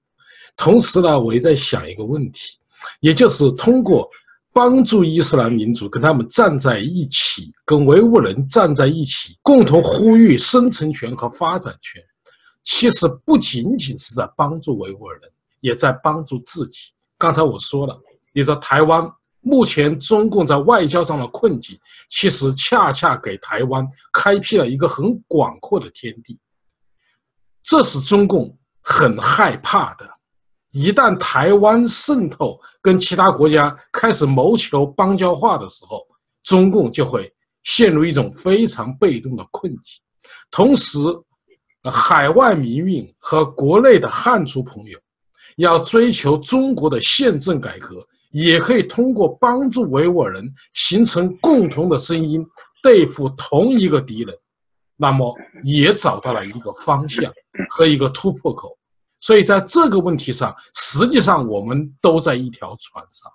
[0.56, 2.56] 同时呢，我也在想一个问题，
[3.00, 4.08] 也就是通过
[4.54, 12.02] 帮助伊斯兰民族跟他们站在一起，跟维吾尔人站在一起，共同呼吁生存权和发展权，
[12.62, 16.90] 其实不仅仅是在帮助维吾尔人，也在帮助自己。
[17.18, 17.94] 刚才我说了，
[18.32, 19.06] 你说台湾。
[19.48, 26.38] 目前中共在外交上的困境，其实恰恰给台湾开辟了一个很广阔的天地。
[27.62, 30.06] 这是中共很害怕的。
[30.70, 36.06] 一旦台湾渗透跟其他国家开始谋求邦交化的时候，
[36.42, 37.32] 中共就会
[37.62, 39.98] 陷入一种非常被动的困境。
[40.50, 40.98] 同时，
[41.90, 44.98] 海外民运和国内的汉族朋友
[45.56, 48.06] 要追求中国的宪政改革。
[48.30, 52.44] 也可以通过帮助维吾尔人形成共同的声音，
[52.82, 54.36] 对付同一个敌人，
[54.96, 57.32] 那么也找到了一个方向
[57.70, 58.76] 和一个突破口。
[59.20, 63.30] 所以在这个问题上，实际上我们都在一条船上。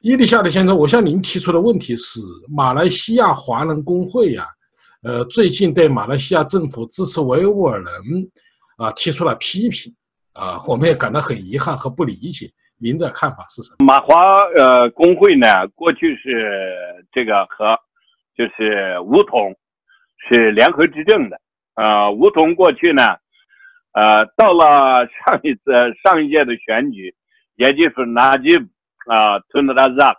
[0.00, 4.44] 伊丽莎的先生，我向您提出的问题是：马来西亚华人工会呀，
[5.02, 7.92] 呃，最近对马来西亚政府支持维吾尔人
[8.78, 9.94] 啊提出了批评
[10.32, 12.52] 啊，我们也感到很遗憾和不理解。
[12.82, 13.86] 您的看法是什么？
[13.86, 17.78] 马华呃工会呢，过去是这个和
[18.36, 19.54] 就是吴桐
[20.28, 21.40] 是联合执政的，
[21.76, 23.04] 呃，吴桐过去呢，
[23.92, 25.62] 呃，到了上一次
[26.02, 27.14] 上一届的选举，
[27.54, 28.56] 也就是纳吉
[29.06, 30.16] 啊，吞德拉扎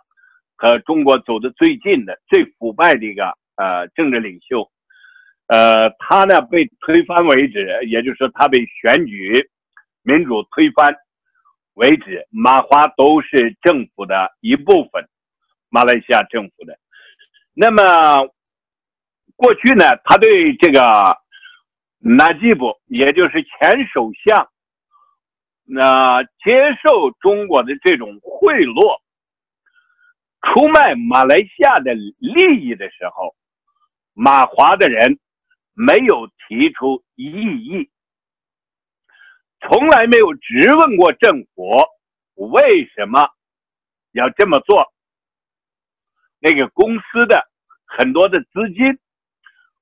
[0.56, 4.66] 和中国走的最近的、最腐败的一个呃政治领袖，
[5.48, 9.50] 呃，他呢被推翻为止，也就是说他被选举
[10.02, 10.96] 民主推翻。
[11.74, 15.08] 为止，马华都是政府的一部分，
[15.68, 16.78] 马来西亚政府的。
[17.52, 18.28] 那么
[19.36, 21.18] 过去呢，他对这个
[21.98, 24.48] 纳吉布，也就是前首相，
[25.64, 29.00] 那接受中国的这种贿赂、
[30.42, 33.34] 出卖马来西亚的利益的时候，
[34.12, 35.18] 马华的人
[35.72, 37.90] 没有提出异议。
[39.66, 41.78] 从来没有质问过政府
[42.34, 43.30] 为什么
[44.12, 44.92] 要这么做。
[46.38, 47.48] 那个公司的
[47.86, 48.98] 很多的资金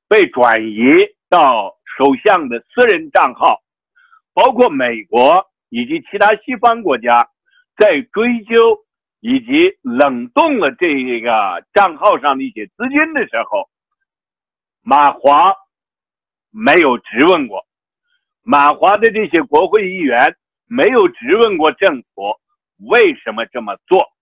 [0.06, 0.80] 被转移
[1.28, 3.60] 到首相的私人账号，
[4.32, 7.28] 包括美国以及其他西方国家
[7.76, 8.84] 在追究
[9.18, 13.68] 以及冷冻了这个账号上的一些资金的时候，
[14.82, 15.54] 马华
[16.50, 17.66] 没有质问过。
[18.42, 20.36] 马华的这些国会议员
[20.66, 22.36] 没有质问过政府
[22.78, 24.12] 为什么这么做？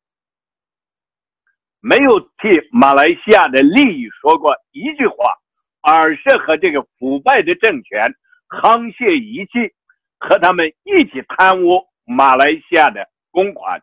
[1.80, 5.34] 没有替马来西亚的利益说过一句话，
[5.80, 8.14] 而是和这个腐败的政权
[8.48, 9.74] 沆瀣一气，
[10.18, 13.82] 和他们一起贪污马来西亚的公款，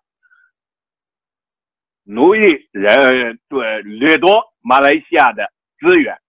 [2.03, 2.39] 奴役
[2.71, 6.21] 人对掠夺马来西亚的资源。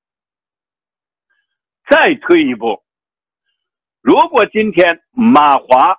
[1.91, 2.83] 再退一步，
[4.01, 5.99] 如果今天马华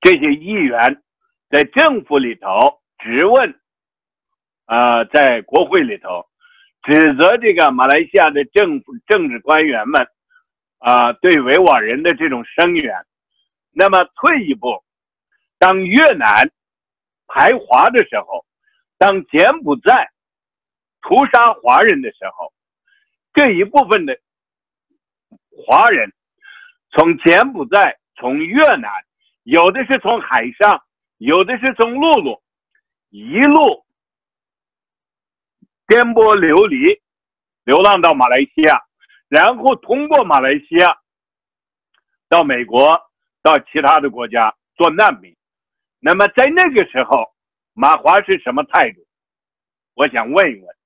[0.00, 1.02] 这些议员
[1.50, 3.60] 在政府里头质问，
[4.66, 6.26] 啊，在国会里头
[6.82, 10.08] 指责这个马来西亚的政府政治官员们，
[10.78, 12.94] 啊，对维吾尔人的这种声援，
[13.72, 14.82] 那么退一步，
[15.58, 16.50] 当越南
[17.26, 18.44] 排华的时候，
[18.96, 20.10] 当柬埔寨
[21.02, 22.52] 屠杀华人的时候，
[23.34, 24.18] 这一部分的。
[25.66, 26.12] 华人
[26.90, 28.90] 从柬埔寨、从越南，
[29.42, 30.82] 有的是从海上，
[31.18, 32.42] 有的是从陆路，
[33.10, 33.84] 一路
[35.86, 37.00] 颠簸流离，
[37.64, 38.82] 流浪到马来西亚，
[39.28, 40.98] 然后通过马来西亚
[42.28, 43.00] 到美国，
[43.42, 45.36] 到其他的国家做难民。
[46.00, 47.34] 那么在那个时候，
[47.72, 49.00] 马华是什么态度？
[49.94, 50.76] 我想问一问。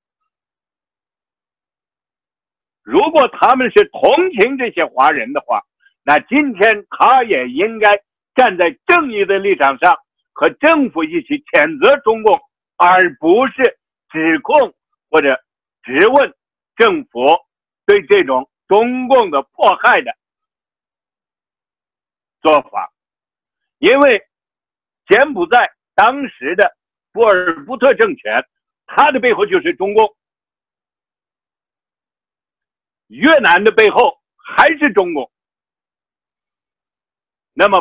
[2.82, 5.62] 如果他们是同情这些华人的话，
[6.04, 7.90] 那今天他也应该
[8.34, 9.96] 站在正义的立场上，
[10.32, 12.40] 和政府一起谴责中共，
[12.76, 13.78] 而不是
[14.10, 14.74] 指控
[15.10, 15.42] 或者
[15.82, 16.34] 质问
[16.76, 17.26] 政府
[17.86, 20.16] 对这种中共的迫害的
[22.40, 22.92] 做法。
[23.78, 24.22] 因为
[25.06, 26.76] 柬埔寨当时的
[27.12, 28.44] 波尔布特政权，
[28.86, 30.16] 它的背后就是中共。
[33.08, 35.31] 越南的背后还是中共，
[37.54, 37.80] 那么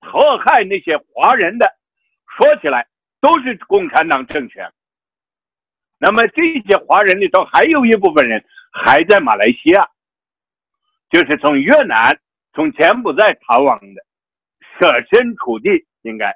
[0.00, 1.66] 迫害那些华人的，
[2.36, 2.86] 说起来
[3.20, 4.72] 都是共产党政权。
[5.98, 9.88] 那么这些华人里头还有一部分人还在马来西亚，
[11.10, 12.18] 就是从越南、
[12.54, 14.02] 从柬埔寨逃亡的，
[14.78, 16.34] 设身处地应该，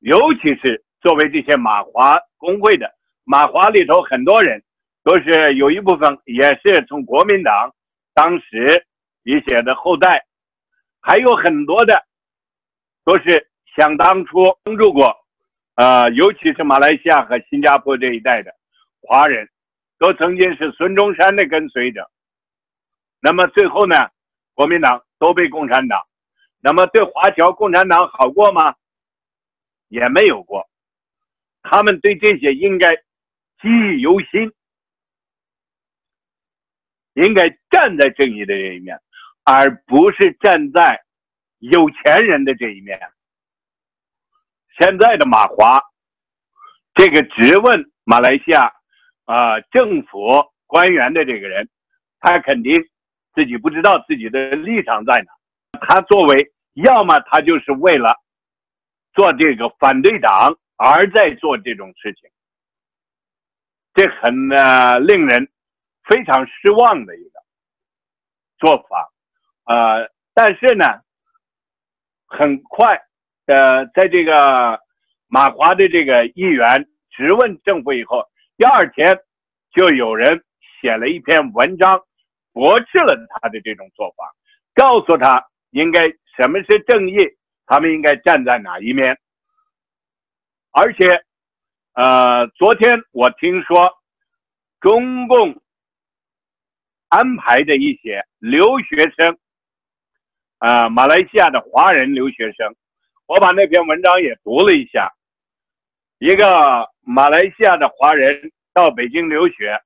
[0.00, 2.92] 尤其是作为这些马华工会的
[3.24, 4.62] 马华里头很多人。
[5.04, 7.72] 都是有一部分也是从国民党
[8.12, 8.84] 当时
[9.22, 10.26] 一些的后代，
[11.00, 12.06] 还有很多的
[13.04, 15.16] 都是想当初帮助过，
[15.76, 18.54] 呃，尤其是马来西亚和新加坡这一带的
[19.00, 19.48] 华人，
[19.98, 22.10] 都曾经是孙中山的跟随者。
[23.20, 23.94] 那么最后呢，
[24.54, 26.06] 国民党都被共产党，
[26.60, 28.74] 那么对华侨共产党好过吗？
[29.88, 30.68] 也没有过，
[31.62, 34.52] 他们对这些应该记忆犹新。
[37.14, 38.96] 应该站在正义的这一面，
[39.48, 41.02] 而不是站在
[41.58, 43.00] 有钱人的这一面。
[44.78, 45.80] 现在的马华，
[46.92, 48.70] 这个质问马来西亚
[49.24, 50.28] 啊政府
[50.66, 51.66] 官员的这个人，
[52.20, 52.74] 他肯定
[53.34, 55.32] 自己不知道自己的立场在哪。
[55.80, 58.20] 他作为，要么他就是为了
[59.14, 62.30] 做这个反对党而在做这种事情，
[63.94, 65.48] 这很呢令人。
[66.10, 67.38] 非常失望的一个
[68.56, 69.12] 做法，
[69.68, 70.84] 呃，但是呢，
[72.26, 72.98] 很快，
[73.44, 74.80] 呃，在这个
[75.26, 78.24] 马华的这个议员质问政府以后，
[78.56, 79.20] 第二天
[79.70, 80.42] 就有人
[80.80, 82.02] 写了一篇文章，
[82.54, 84.24] 驳斥了他的这种做法，
[84.74, 87.18] 告诉他应该什么是正义，
[87.66, 89.18] 他们应该站在哪一面。
[90.70, 91.22] 而且，
[91.92, 93.92] 呃，昨天我听说
[94.80, 95.60] 中共。
[97.10, 99.38] 安排的一些留学生，
[100.58, 102.74] 啊，马来西亚的华人留学生，
[103.26, 105.12] 我把那篇文章也读了一下。
[106.18, 109.78] 一个马来西亚的华人到北京留学，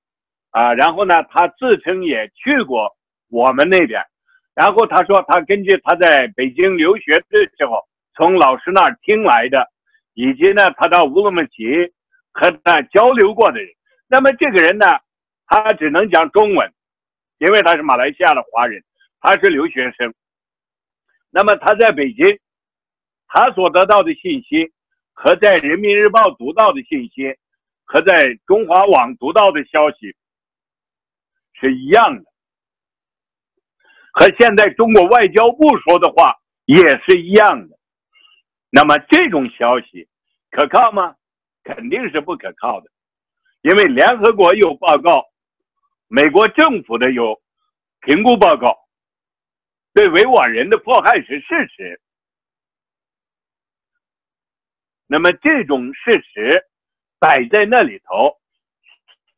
[0.51, 2.97] 啊，然后呢，他自称也去过
[3.29, 4.03] 我们那边，
[4.55, 9.69] 然后他说他根据他在北京留学的时候从老师那儿听来的，
[10.15, 11.93] 以及呢，他到乌鲁木齐
[12.33, 13.69] 和他交流过的人，
[14.09, 14.87] 那么这个人呢，
[15.47, 16.73] 他只能讲中文。
[17.39, 18.81] 因为他是马来西亚的华人，
[19.21, 20.15] 他是留学生。
[21.35, 22.39] 那么他在北京，
[23.27, 24.71] 他所得到的信息
[25.15, 27.37] 和在人民日报读到的信息，
[27.85, 30.15] 和在中华网读到的消息
[31.55, 32.31] 是一样的，
[34.13, 36.77] 和现在中国外交部说的话也
[37.09, 37.79] 是一样的。
[38.69, 40.09] 那么这种消息
[40.51, 41.17] 可靠吗？
[41.65, 42.91] 肯定是不可靠的，
[43.63, 45.25] 因为联合国有报告。
[46.09, 47.41] 美国政府的有
[48.03, 48.82] 评估报告，
[49.95, 52.01] 对维吾尔人的迫害是事实。
[55.07, 56.65] 那么这种事实
[57.19, 58.41] 摆在那里头，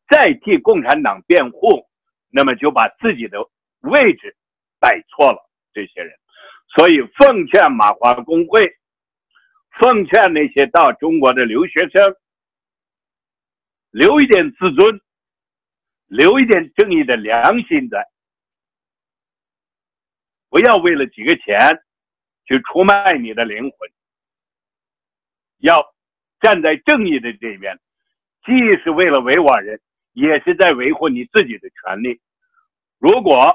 [0.08, 1.88] 再替共产党辩护，
[2.30, 3.38] 那么就把自己的
[3.80, 4.36] 位置
[4.78, 5.50] 摆错了。
[5.72, 6.16] 这些人，
[6.76, 8.76] 所以奉劝马华工会，
[9.80, 12.14] 奉劝那些到中国的留学生，
[13.90, 15.00] 留一点自尊，
[16.06, 18.08] 留一点正义的良心在，
[20.54, 21.58] 不要为了几个钱
[22.46, 23.90] 去出卖你的灵魂。
[25.58, 25.84] 要
[26.40, 27.76] 站在正义的这边，
[28.46, 29.80] 既是为了维吾尔人，
[30.12, 32.20] 也是在维护你自己的权利。
[33.00, 33.52] 如果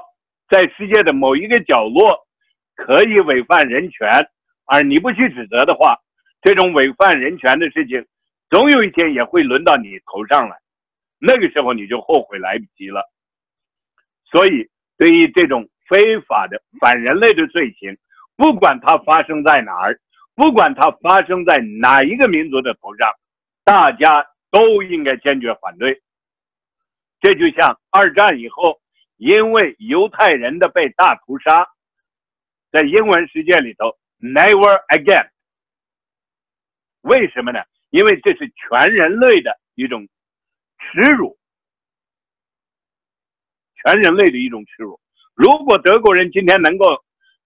[0.50, 2.28] 在世界的某一个角落
[2.74, 4.06] 可以违反人权，
[4.66, 5.96] 而你不去指责的话，
[6.42, 8.06] 这种违反人权的事情，
[8.50, 10.58] 总有一天也会轮到你头上来。
[11.18, 13.10] 那个时候你就后悔来不及了。
[14.30, 17.98] 所以，对于这种非法的反人类的罪行，
[18.36, 20.00] 不管它发生在哪儿。
[20.36, 23.12] 不管它发生在哪一个民族的头上，
[23.62, 26.00] 大家都应该坚决反对。
[27.20, 28.80] 这就像二战以后，
[29.18, 31.68] 因为犹太人的被大屠杀，
[32.72, 35.28] 在英文世界里头，never again。
[37.02, 37.58] 为什么呢？
[37.90, 40.08] 因为这是全人类的一种
[40.78, 41.36] 耻辱，
[43.84, 44.98] 全人类的一种耻辱。
[45.40, 46.84] 如果德国人今天能够，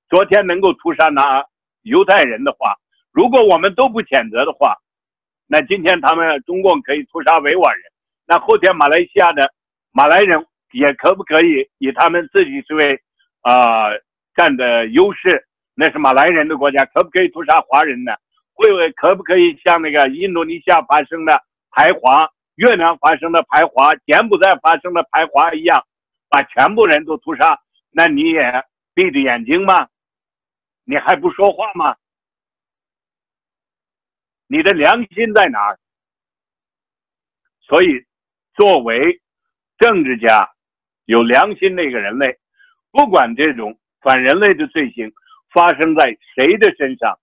[0.08, 1.44] 昨天能够屠杀那
[1.82, 2.74] 犹太人的话，
[3.12, 4.74] 如果我们都不谴责的话，
[5.46, 7.84] 那今天他们中共可以屠杀维吾尔人，
[8.26, 9.48] 那后天马来西亚的
[9.92, 13.00] 马来人也可不可以以他们自己是为
[13.42, 13.90] 啊
[14.34, 15.46] 占的优势？
[15.76, 18.10] 那是马来人的国家，可不可以屠杀华人呢？
[18.54, 21.40] 会不会可不可以像那个印度尼西亚发生的
[21.70, 25.84] 排华、越南发生的排华、柬埔寨发生的排华一样，
[26.28, 27.56] 把全部人都屠杀？
[27.96, 29.88] 那你也闭着眼睛吗？
[30.84, 31.96] 你还不说话吗？
[34.48, 35.78] 你的良心在哪儿？
[37.60, 38.04] 所以，
[38.54, 39.22] 作为
[39.78, 40.50] 政治家、
[41.04, 42.38] 有良心的一个人类，
[42.90, 45.12] 不管这种反人类的罪行
[45.52, 47.18] 发生在谁的身上，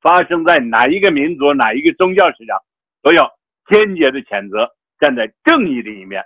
[0.00, 2.62] 发生在哪一个民族、哪一个宗教身上，
[3.02, 6.22] 都要坚决的谴责，站在正义的一面。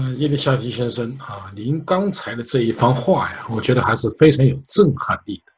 [0.00, 5.52] 嗯，叶利夏提先生啊，您刚才的这一番话呀，我觉得还是非常有震撼力的。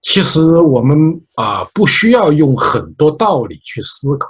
[0.00, 0.96] 其实我们
[1.34, 4.26] 啊，不需要用很多道理去思考。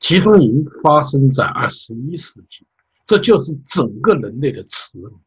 [0.00, 2.66] 集中营发生在二十一世纪，
[3.06, 5.18] 这就是整个人类的耻辱。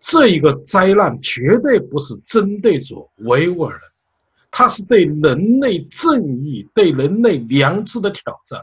[0.00, 3.82] 这一个灾难绝对不是针对着维吾尔人，
[4.50, 8.58] 它是对人类正义、对人类良知的挑战。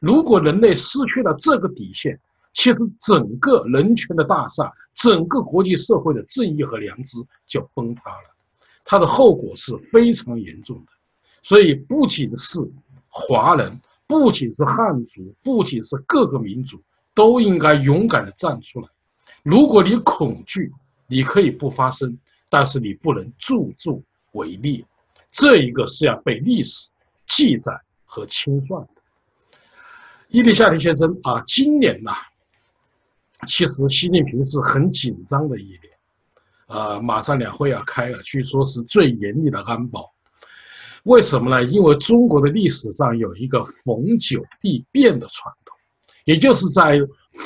[0.00, 2.18] 如果人类失去了这个底线，
[2.52, 8.34] 其实整个人权的大厦、整个国际社会的正义和良知就崩塌了。
[8.84, 10.92] 它的后果是非常严重的，
[11.42, 12.58] 所以不仅是
[13.08, 16.82] 华人，不仅是汉族，不仅是各个民族，
[17.14, 18.88] 都应该勇敢的站出来。
[19.42, 20.70] 如果你恐惧，
[21.06, 24.84] 你可以不发声，但是你不能助纣为虐，
[25.30, 26.90] 这一个是要被历史
[27.26, 27.72] 记载
[28.04, 28.88] 和清算的。
[30.28, 32.12] 伊丽莎白先生啊，今年呐，
[33.46, 35.80] 其实习近平是很紧张的一年。
[36.68, 40.10] 呃，马上两会要开了，据说是最严厉的安保。
[41.04, 41.62] 为什么呢？
[41.64, 45.76] 因为中国的历史上有一个逢九必变的传统，
[46.24, 46.92] 也就是在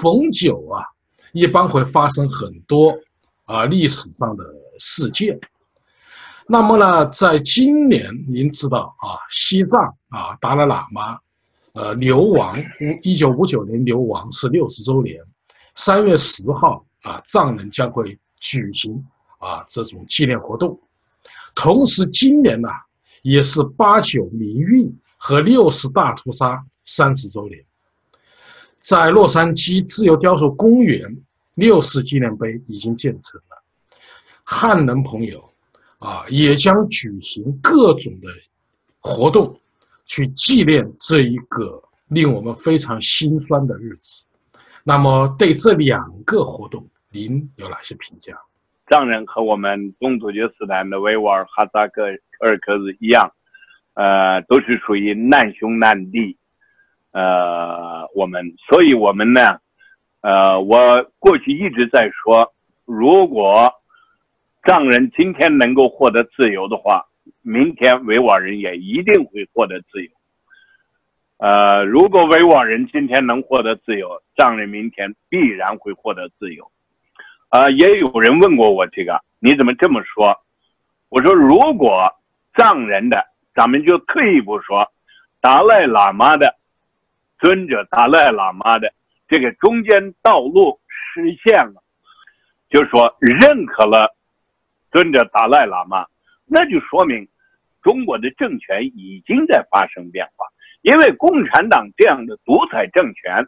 [0.01, 0.84] 逢九啊，
[1.32, 2.94] 一般会发生很多
[3.44, 4.44] 啊历史上的
[4.78, 5.38] 事件。
[6.47, 11.18] 那么呢，在今年，您知道啊，西藏啊，达赖喇嘛
[11.72, 12.62] 呃流亡，
[13.03, 15.18] 一九五九年流亡是六十周年，
[15.76, 19.02] 三月十号啊，藏人将会举行。
[19.38, 20.80] 啊，这种纪念活动，
[21.54, 22.68] 同时今年呢，
[23.20, 27.62] 也是八九民运和六四大屠杀三十周年，
[28.80, 31.06] 在洛杉矶自由雕塑公园，
[31.54, 33.62] 六四纪念碑已经建成了。
[34.42, 35.52] 汉人朋友
[35.98, 38.28] 啊，也将举行各种的
[39.00, 39.54] 活动，
[40.06, 44.24] 去纪念这一个令我们非常心酸的日子。
[44.89, 48.32] 那么，对这两个活动，您有哪些评价？
[48.89, 52.05] 藏人和我们东突厥斯坦的维吾尔、哈萨克、
[52.39, 53.32] 柯尔克孜一样，
[53.95, 56.39] 呃，都是属于难兄难弟。
[57.11, 59.59] 呃，我们，所以我们呢，
[60.20, 60.78] 呃，我
[61.18, 63.72] 过去一直在说，如果
[64.62, 67.05] 藏人今天能够获得自由的话，
[67.43, 70.11] 明天维吾尔人也一定会获得自由。
[71.39, 76.70] 呃，如果维吾尔人今天能获得自由，藏人明天必然会获得自由。
[77.51, 80.34] 啊，也有人问过我这个，你怎么这么说？
[81.11, 82.11] 我说，如果
[82.55, 83.22] 藏人的，
[83.55, 84.91] 咱们就退一步说，
[85.41, 86.57] 达赖喇嘛的
[87.39, 88.93] 尊者达赖喇嘛的
[89.28, 91.82] 这个中间道路实现了，
[92.70, 94.16] 就说认可了
[94.91, 96.07] 尊者达赖喇嘛，
[96.47, 97.28] 那就说明
[97.82, 100.47] 中国的政权已经在发生变化。
[100.87, 103.45] 因为共产党这样的独裁政权，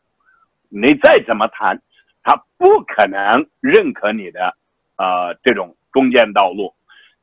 [0.68, 1.80] 你再怎么谈，
[2.24, 4.56] 他不可能认可你的
[4.96, 6.74] 啊这种中间道路。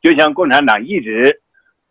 [0.02, 1.42] 就像共产党一直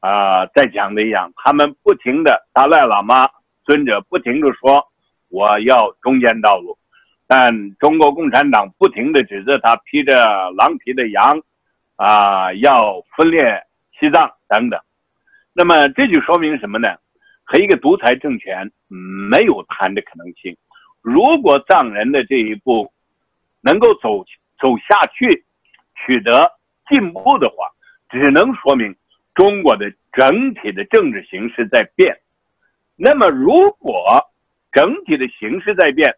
[0.00, 3.28] 啊在讲的一样，他们不停的达赖喇嘛
[3.66, 4.88] 尊者不停的说
[5.28, 6.78] 我要中间道路，
[7.26, 11.42] 但中国共产党不停的指责他披着狼皮的羊
[11.96, 13.64] 啊要分裂
[14.00, 14.80] 西藏等等。
[15.52, 16.88] 那么这就说明什么呢？
[17.44, 20.56] 和一个独裁政权没有谈的可能性。
[21.02, 22.90] 如果藏人的这一步
[23.60, 24.24] 能够走
[24.58, 25.44] 走下去，
[25.94, 26.52] 取得
[26.88, 27.68] 进步的话，
[28.08, 28.96] 只能说明
[29.34, 32.18] 中国的整体的政治形势在变。
[32.96, 34.32] 那么，如果
[34.72, 36.16] 整体的形势在变，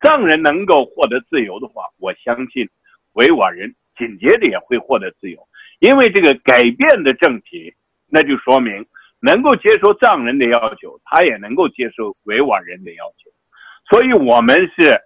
[0.00, 2.68] 藏人能够获得自由的话，我相信
[3.14, 5.48] 维吾尔人紧接着也会获得自由，
[5.78, 7.74] 因为这个改变的政体，
[8.08, 8.86] 那就说明。
[9.20, 13.30] 能够接受藏人的要求，他也能够接受维吾尔人的要求，
[13.90, 15.02] 所以我们是，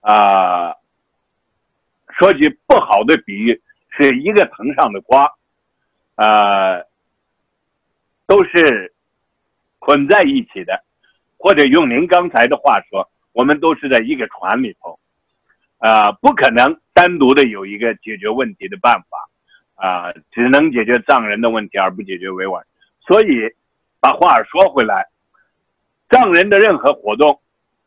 [0.00, 0.74] 啊，
[2.18, 5.30] 说句不好的比喻，是一个藤上的瓜，
[6.14, 6.80] 啊，
[8.26, 8.94] 都是
[9.78, 10.82] 捆在一起的，
[11.36, 14.98] 或者用您刚才的话说，我们都是在一个船里头，
[15.78, 22.66] 啊，不可能单独的有一个解决问题的办法，啊，只能解决藏人的问题，而不解决维吾尔。
[23.06, 23.54] 所以，
[24.00, 25.08] 把话说回来，
[26.08, 27.40] 藏人的任何活动，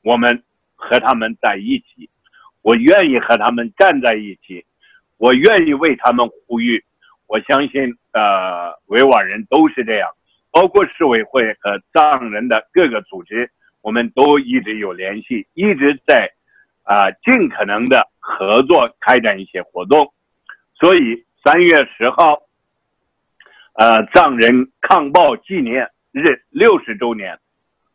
[0.03, 0.43] 我们
[0.75, 2.07] 和他们在一起，
[2.61, 4.63] 我愿意和他们站在一起，
[5.17, 6.83] 我愿意为他们呼吁。
[7.25, 10.07] 我相信，呃，维吾尔人都是这样，
[10.51, 13.49] 包括市委会和藏人的各个组织，
[13.81, 16.31] 我们都一直有联系，一直在
[16.83, 20.13] 啊尽可能的合作开展一些活动。
[20.75, 22.46] 所以，三月十号。
[23.77, 27.37] 呃，藏人抗暴纪念日六十周年，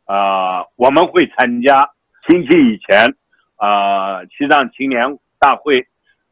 [0.04, 1.90] 啊，我们会参加。
[2.28, 3.16] 星期以前，
[3.56, 5.88] 啊，西藏青年大会，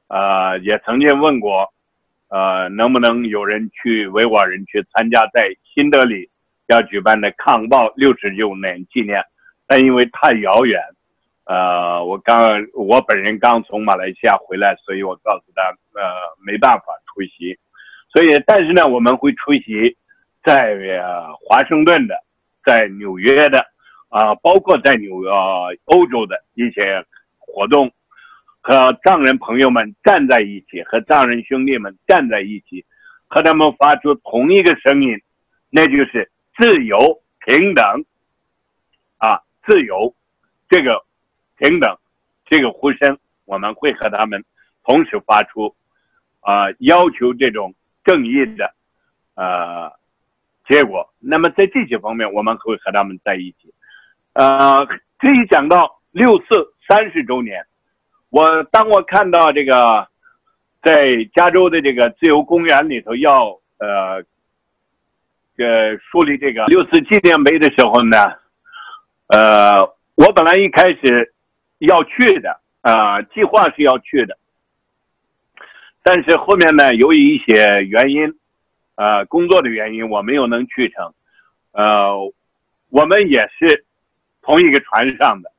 [0.07, 1.73] 啊，也曾经问过，
[2.29, 6.31] 呃，能不能有人去维吾尔人去参加在新德里
[6.69, 9.21] 要举办的抗暴六十周年纪念，
[9.67, 10.81] 但因为太遥远，
[11.47, 15.63] 呃，我刚我本人刚从马来西亚回来，所以我告诉他，
[16.01, 16.07] 呃，
[16.47, 17.59] 没办法出席。
[18.13, 19.97] 所以，但是呢，我们会出席
[20.43, 20.77] 在
[21.41, 22.15] 华盛顿的，
[22.65, 23.65] 在纽约的，
[24.09, 27.05] 啊，包括在纽呃欧洲的一些
[27.39, 27.93] 活动，
[28.61, 32.85] 和藏人朋友们站在一起，和藏人兄弟们站在一起，
[33.29, 35.17] 和他们发出同一个声音，
[35.71, 38.05] 那就是自由平等，
[39.19, 40.13] 啊，自由，
[40.69, 41.05] 这个
[41.59, 41.97] 平等，
[42.45, 44.45] 这个呼声，我们会和他们
[44.83, 45.77] 同时发出，
[46.41, 47.73] 啊，要求这种。
[48.05, 48.75] 正义的，
[49.35, 49.93] 呃，
[50.67, 51.13] 结果。
[51.19, 53.73] 那么在这些方面，我们会和他们在一起。
[54.33, 54.87] 呃，
[55.19, 57.67] 这一讲到六四三十周年，
[58.31, 60.09] 我当我看到这个
[60.83, 64.25] 在加州的这个自由公园里头要呃，
[65.59, 68.17] 呃树立这个六四纪念碑的时候呢，
[69.27, 69.85] 呃，
[70.15, 71.35] 我本来一开始
[71.79, 74.39] 要去的，啊，计划是要去的。
[76.03, 78.35] 但是后面呢，由于一些原因，
[78.95, 81.13] 呃，工作的原因，我没有能去成。
[81.73, 82.17] 呃，
[82.89, 83.85] 我们也是
[84.41, 85.53] 同一个船上的。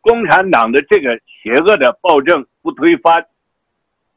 [0.00, 3.24] 共产党的这个邪恶的暴政不推翻，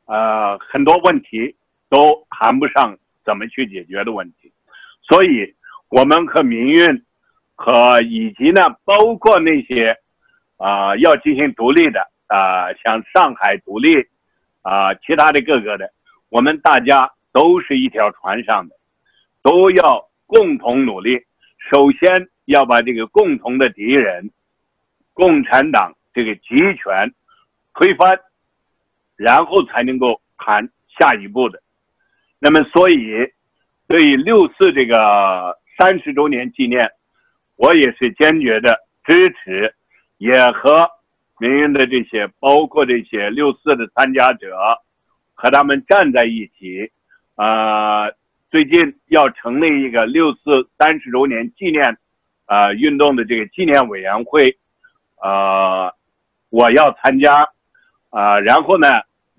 [0.05, 1.55] 呃，很多问题
[1.89, 4.51] 都谈不上怎么去解决的问题。
[5.03, 5.53] 所以，
[5.89, 7.03] 我们和民运
[7.53, 9.95] 和以及呢，包括那些
[10.57, 14.07] 啊要进行独立的啊，像上海独立。
[14.66, 15.91] 啊，其他的各个的，
[16.30, 18.76] 我们大家都是一条船上的，
[19.43, 21.24] 都要共同努力。
[21.70, 24.32] 首先要把这个共同的敌人——
[25.13, 27.13] 共产党这个集权
[27.76, 28.20] 推翻，
[29.16, 31.61] 然后才能够谈下一步的。
[32.39, 33.32] 那么，所以
[33.88, 36.89] 对于六四这个三十周年纪念，
[37.55, 39.76] 我也是坚决的支持，
[40.18, 40.89] 也和。
[41.39, 44.55] 民营的这些，包括这些六四的参加者，
[45.33, 46.91] 和他们站在一起。
[47.36, 48.09] 啊，
[48.49, 51.97] 最近要成立一个六四三十周年纪念
[52.45, 54.57] 啊运动的这个纪念委员会。
[55.17, 55.91] 啊，
[56.49, 57.47] 我要参加。
[58.11, 58.88] 啊，然后呢，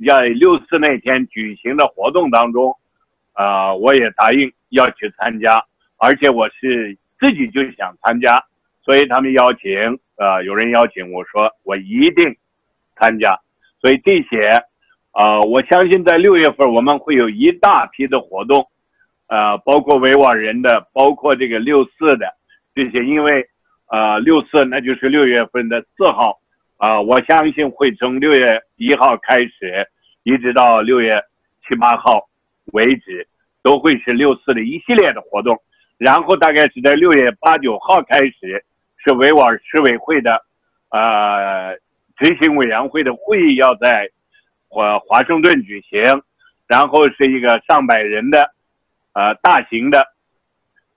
[0.07, 2.77] 在六四那天举行的活动当中，
[3.33, 5.65] 啊，我也答应要去参加，
[5.97, 8.45] 而且我是自己就想参加，
[8.87, 12.37] 所以他们邀请，呃，有人邀请我说我一定
[12.95, 13.37] 参加。
[13.81, 14.49] 所以这些，
[15.13, 18.69] 呃，我相信在六月份我们会有一大批的活动，
[19.27, 22.33] 呃，包括维吾尔人的，包括这个六四的
[22.77, 23.45] 这些，因为，
[23.91, 26.39] 呃，六四那就是六月份的四号，
[26.77, 29.89] 啊，我相信会从六月一号开始，
[30.23, 31.21] 一直到六月
[31.67, 32.29] 七八号
[32.73, 33.27] 为止，
[33.65, 35.59] 都会是六四的一系列的活动。
[35.99, 38.65] 然后大概是在六月八九号开始，
[39.07, 40.45] 是维吾尔市委会的，
[40.89, 41.77] 呃，
[42.17, 44.11] 执行委员会的会议要在
[44.67, 46.03] 华华盛顿举行，
[46.67, 48.51] 然后是一个上百人的，
[49.13, 50.09] 呃，大型的，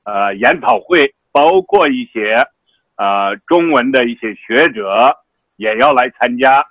[0.06, 2.36] 呃，研讨会，包括一些，
[2.96, 5.16] 呃，中文的一些学者
[5.56, 6.66] 也要来参加，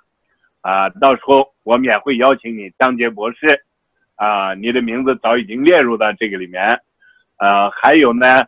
[0.59, 3.63] 啊，到时候我们也会邀请你，张杰博士，
[4.15, 6.81] 啊，你的名字早已经列入到这个里面。
[7.37, 8.43] 呃，还有呢，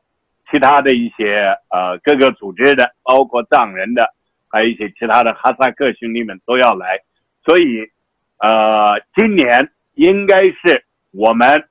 [0.52, 4.14] 其他的一些呃各个组织的，包括藏人的，
[4.50, 7.00] 还有一些其他的哈萨克兄弟们都要来，
[7.46, 7.90] 所以，
[8.38, 11.70] 呃，今年应该是我们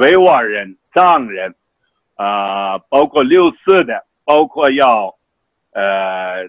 [0.00, 1.54] 维吾尔人、藏人，
[2.16, 5.16] 啊，包括六四的，包括要，
[5.72, 6.42] 呃，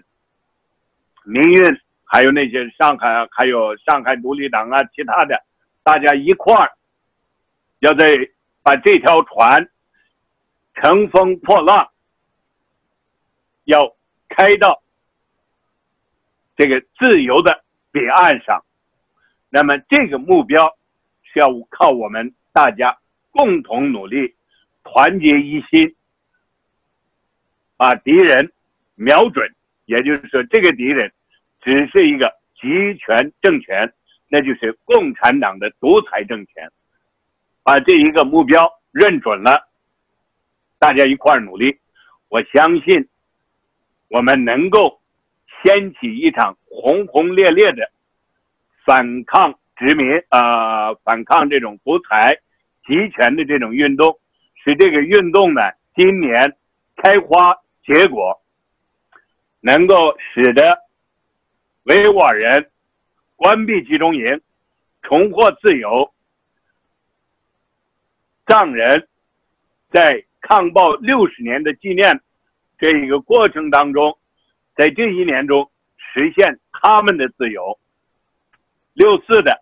[1.24, 5.42] 民运，还有那些上海，还有上海独立党啊，其他的，
[5.82, 6.70] 大家一块儿，
[7.80, 8.06] 要在
[8.62, 9.70] 把这条船。
[10.76, 11.90] 乘风破浪，
[13.64, 13.96] 要
[14.28, 14.82] 开到
[16.54, 18.62] 这个自由的彼岸上。
[19.48, 20.76] 那么，这个目标
[21.22, 22.98] 是要靠我们大家
[23.30, 24.34] 共同努力，
[24.84, 25.96] 团结一心，
[27.78, 28.52] 把敌人
[28.94, 29.54] 瞄准。
[29.86, 31.10] 也就是说，这个敌人
[31.62, 33.94] 只是一个集权政权，
[34.28, 36.70] 那就是共产党的独裁政权。
[37.62, 39.65] 把这一个目标认准了。
[40.78, 41.78] 大家一块儿努力，
[42.28, 43.08] 我相信
[44.08, 45.00] 我们能够
[45.62, 47.90] 掀起一场轰轰烈烈的
[48.84, 52.40] 反抗殖民啊，反抗这种独裁
[52.86, 54.20] 集权的这种运动，
[54.62, 55.62] 使这个运动呢
[55.94, 56.56] 今年
[56.96, 58.42] 开花结果，
[59.60, 60.78] 能够使得
[61.84, 62.70] 维吾尔人
[63.34, 64.42] 关闭集中营，
[65.00, 66.12] 重获自由，
[68.46, 69.08] 藏人
[69.90, 70.25] 在。
[70.48, 72.20] 抗暴六十年的纪念，
[72.78, 74.16] 这一个过程当中，
[74.76, 77.80] 在这一年中实现他们的自由。
[78.92, 79.60] 六四的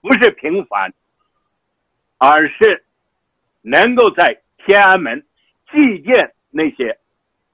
[0.00, 0.94] 不是平凡，
[2.16, 2.86] 而是
[3.60, 5.26] 能够在天安门
[5.70, 6.98] 祭奠那些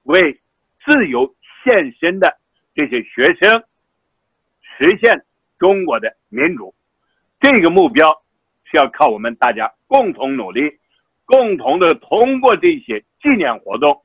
[0.03, 0.39] 为
[0.85, 2.37] 自由献身的
[2.73, 3.65] 这些学生，
[4.61, 5.25] 实现
[5.59, 6.73] 中国的民主。
[7.41, 8.23] 这个目标
[8.63, 10.79] 是要靠我们大家共同努力。
[11.25, 14.03] 共同的通过这些纪念活动，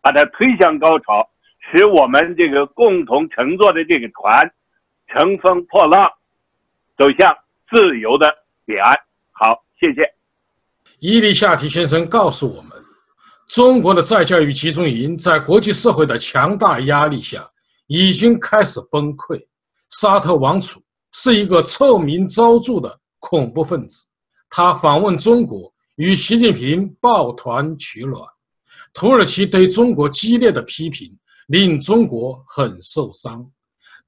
[0.00, 4.52] 把它推向高潮，使我们这个共同乘坐的这个船
[5.08, 6.08] 乘风破浪，
[6.96, 7.36] 走向
[7.68, 8.32] 自由的
[8.64, 8.94] 彼岸。
[9.32, 10.02] 好，谢谢。
[11.00, 12.70] 伊利夏提先生告诉我们，
[13.48, 17.44] 中国的再教育集中营在国际社会的强大压力下
[17.88, 19.40] 已经开始崩溃。
[19.90, 24.06] 沙特王储是一个臭名昭著的恐怖分子，
[24.48, 25.72] 他访问中国。
[26.00, 28.26] 与习近平抱团取暖，
[28.94, 31.14] 土耳其对中国激烈的批评
[31.48, 33.46] 令中国很受伤。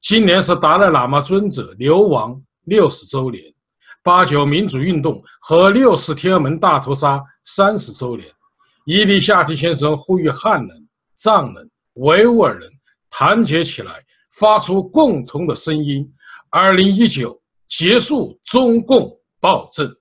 [0.01, 3.45] 今年是达赖喇嘛尊者流亡六十周年，
[4.03, 8.26] 八九民主运动和六四天安门大屠杀三十周年。
[8.86, 12.70] 伊利夏提先生呼吁汉人、藏人、维吾尔人
[13.11, 14.03] 团结起来，
[14.38, 16.11] 发出共同的声音。
[16.49, 17.38] 二零一九
[17.68, 19.95] 结束中共暴政。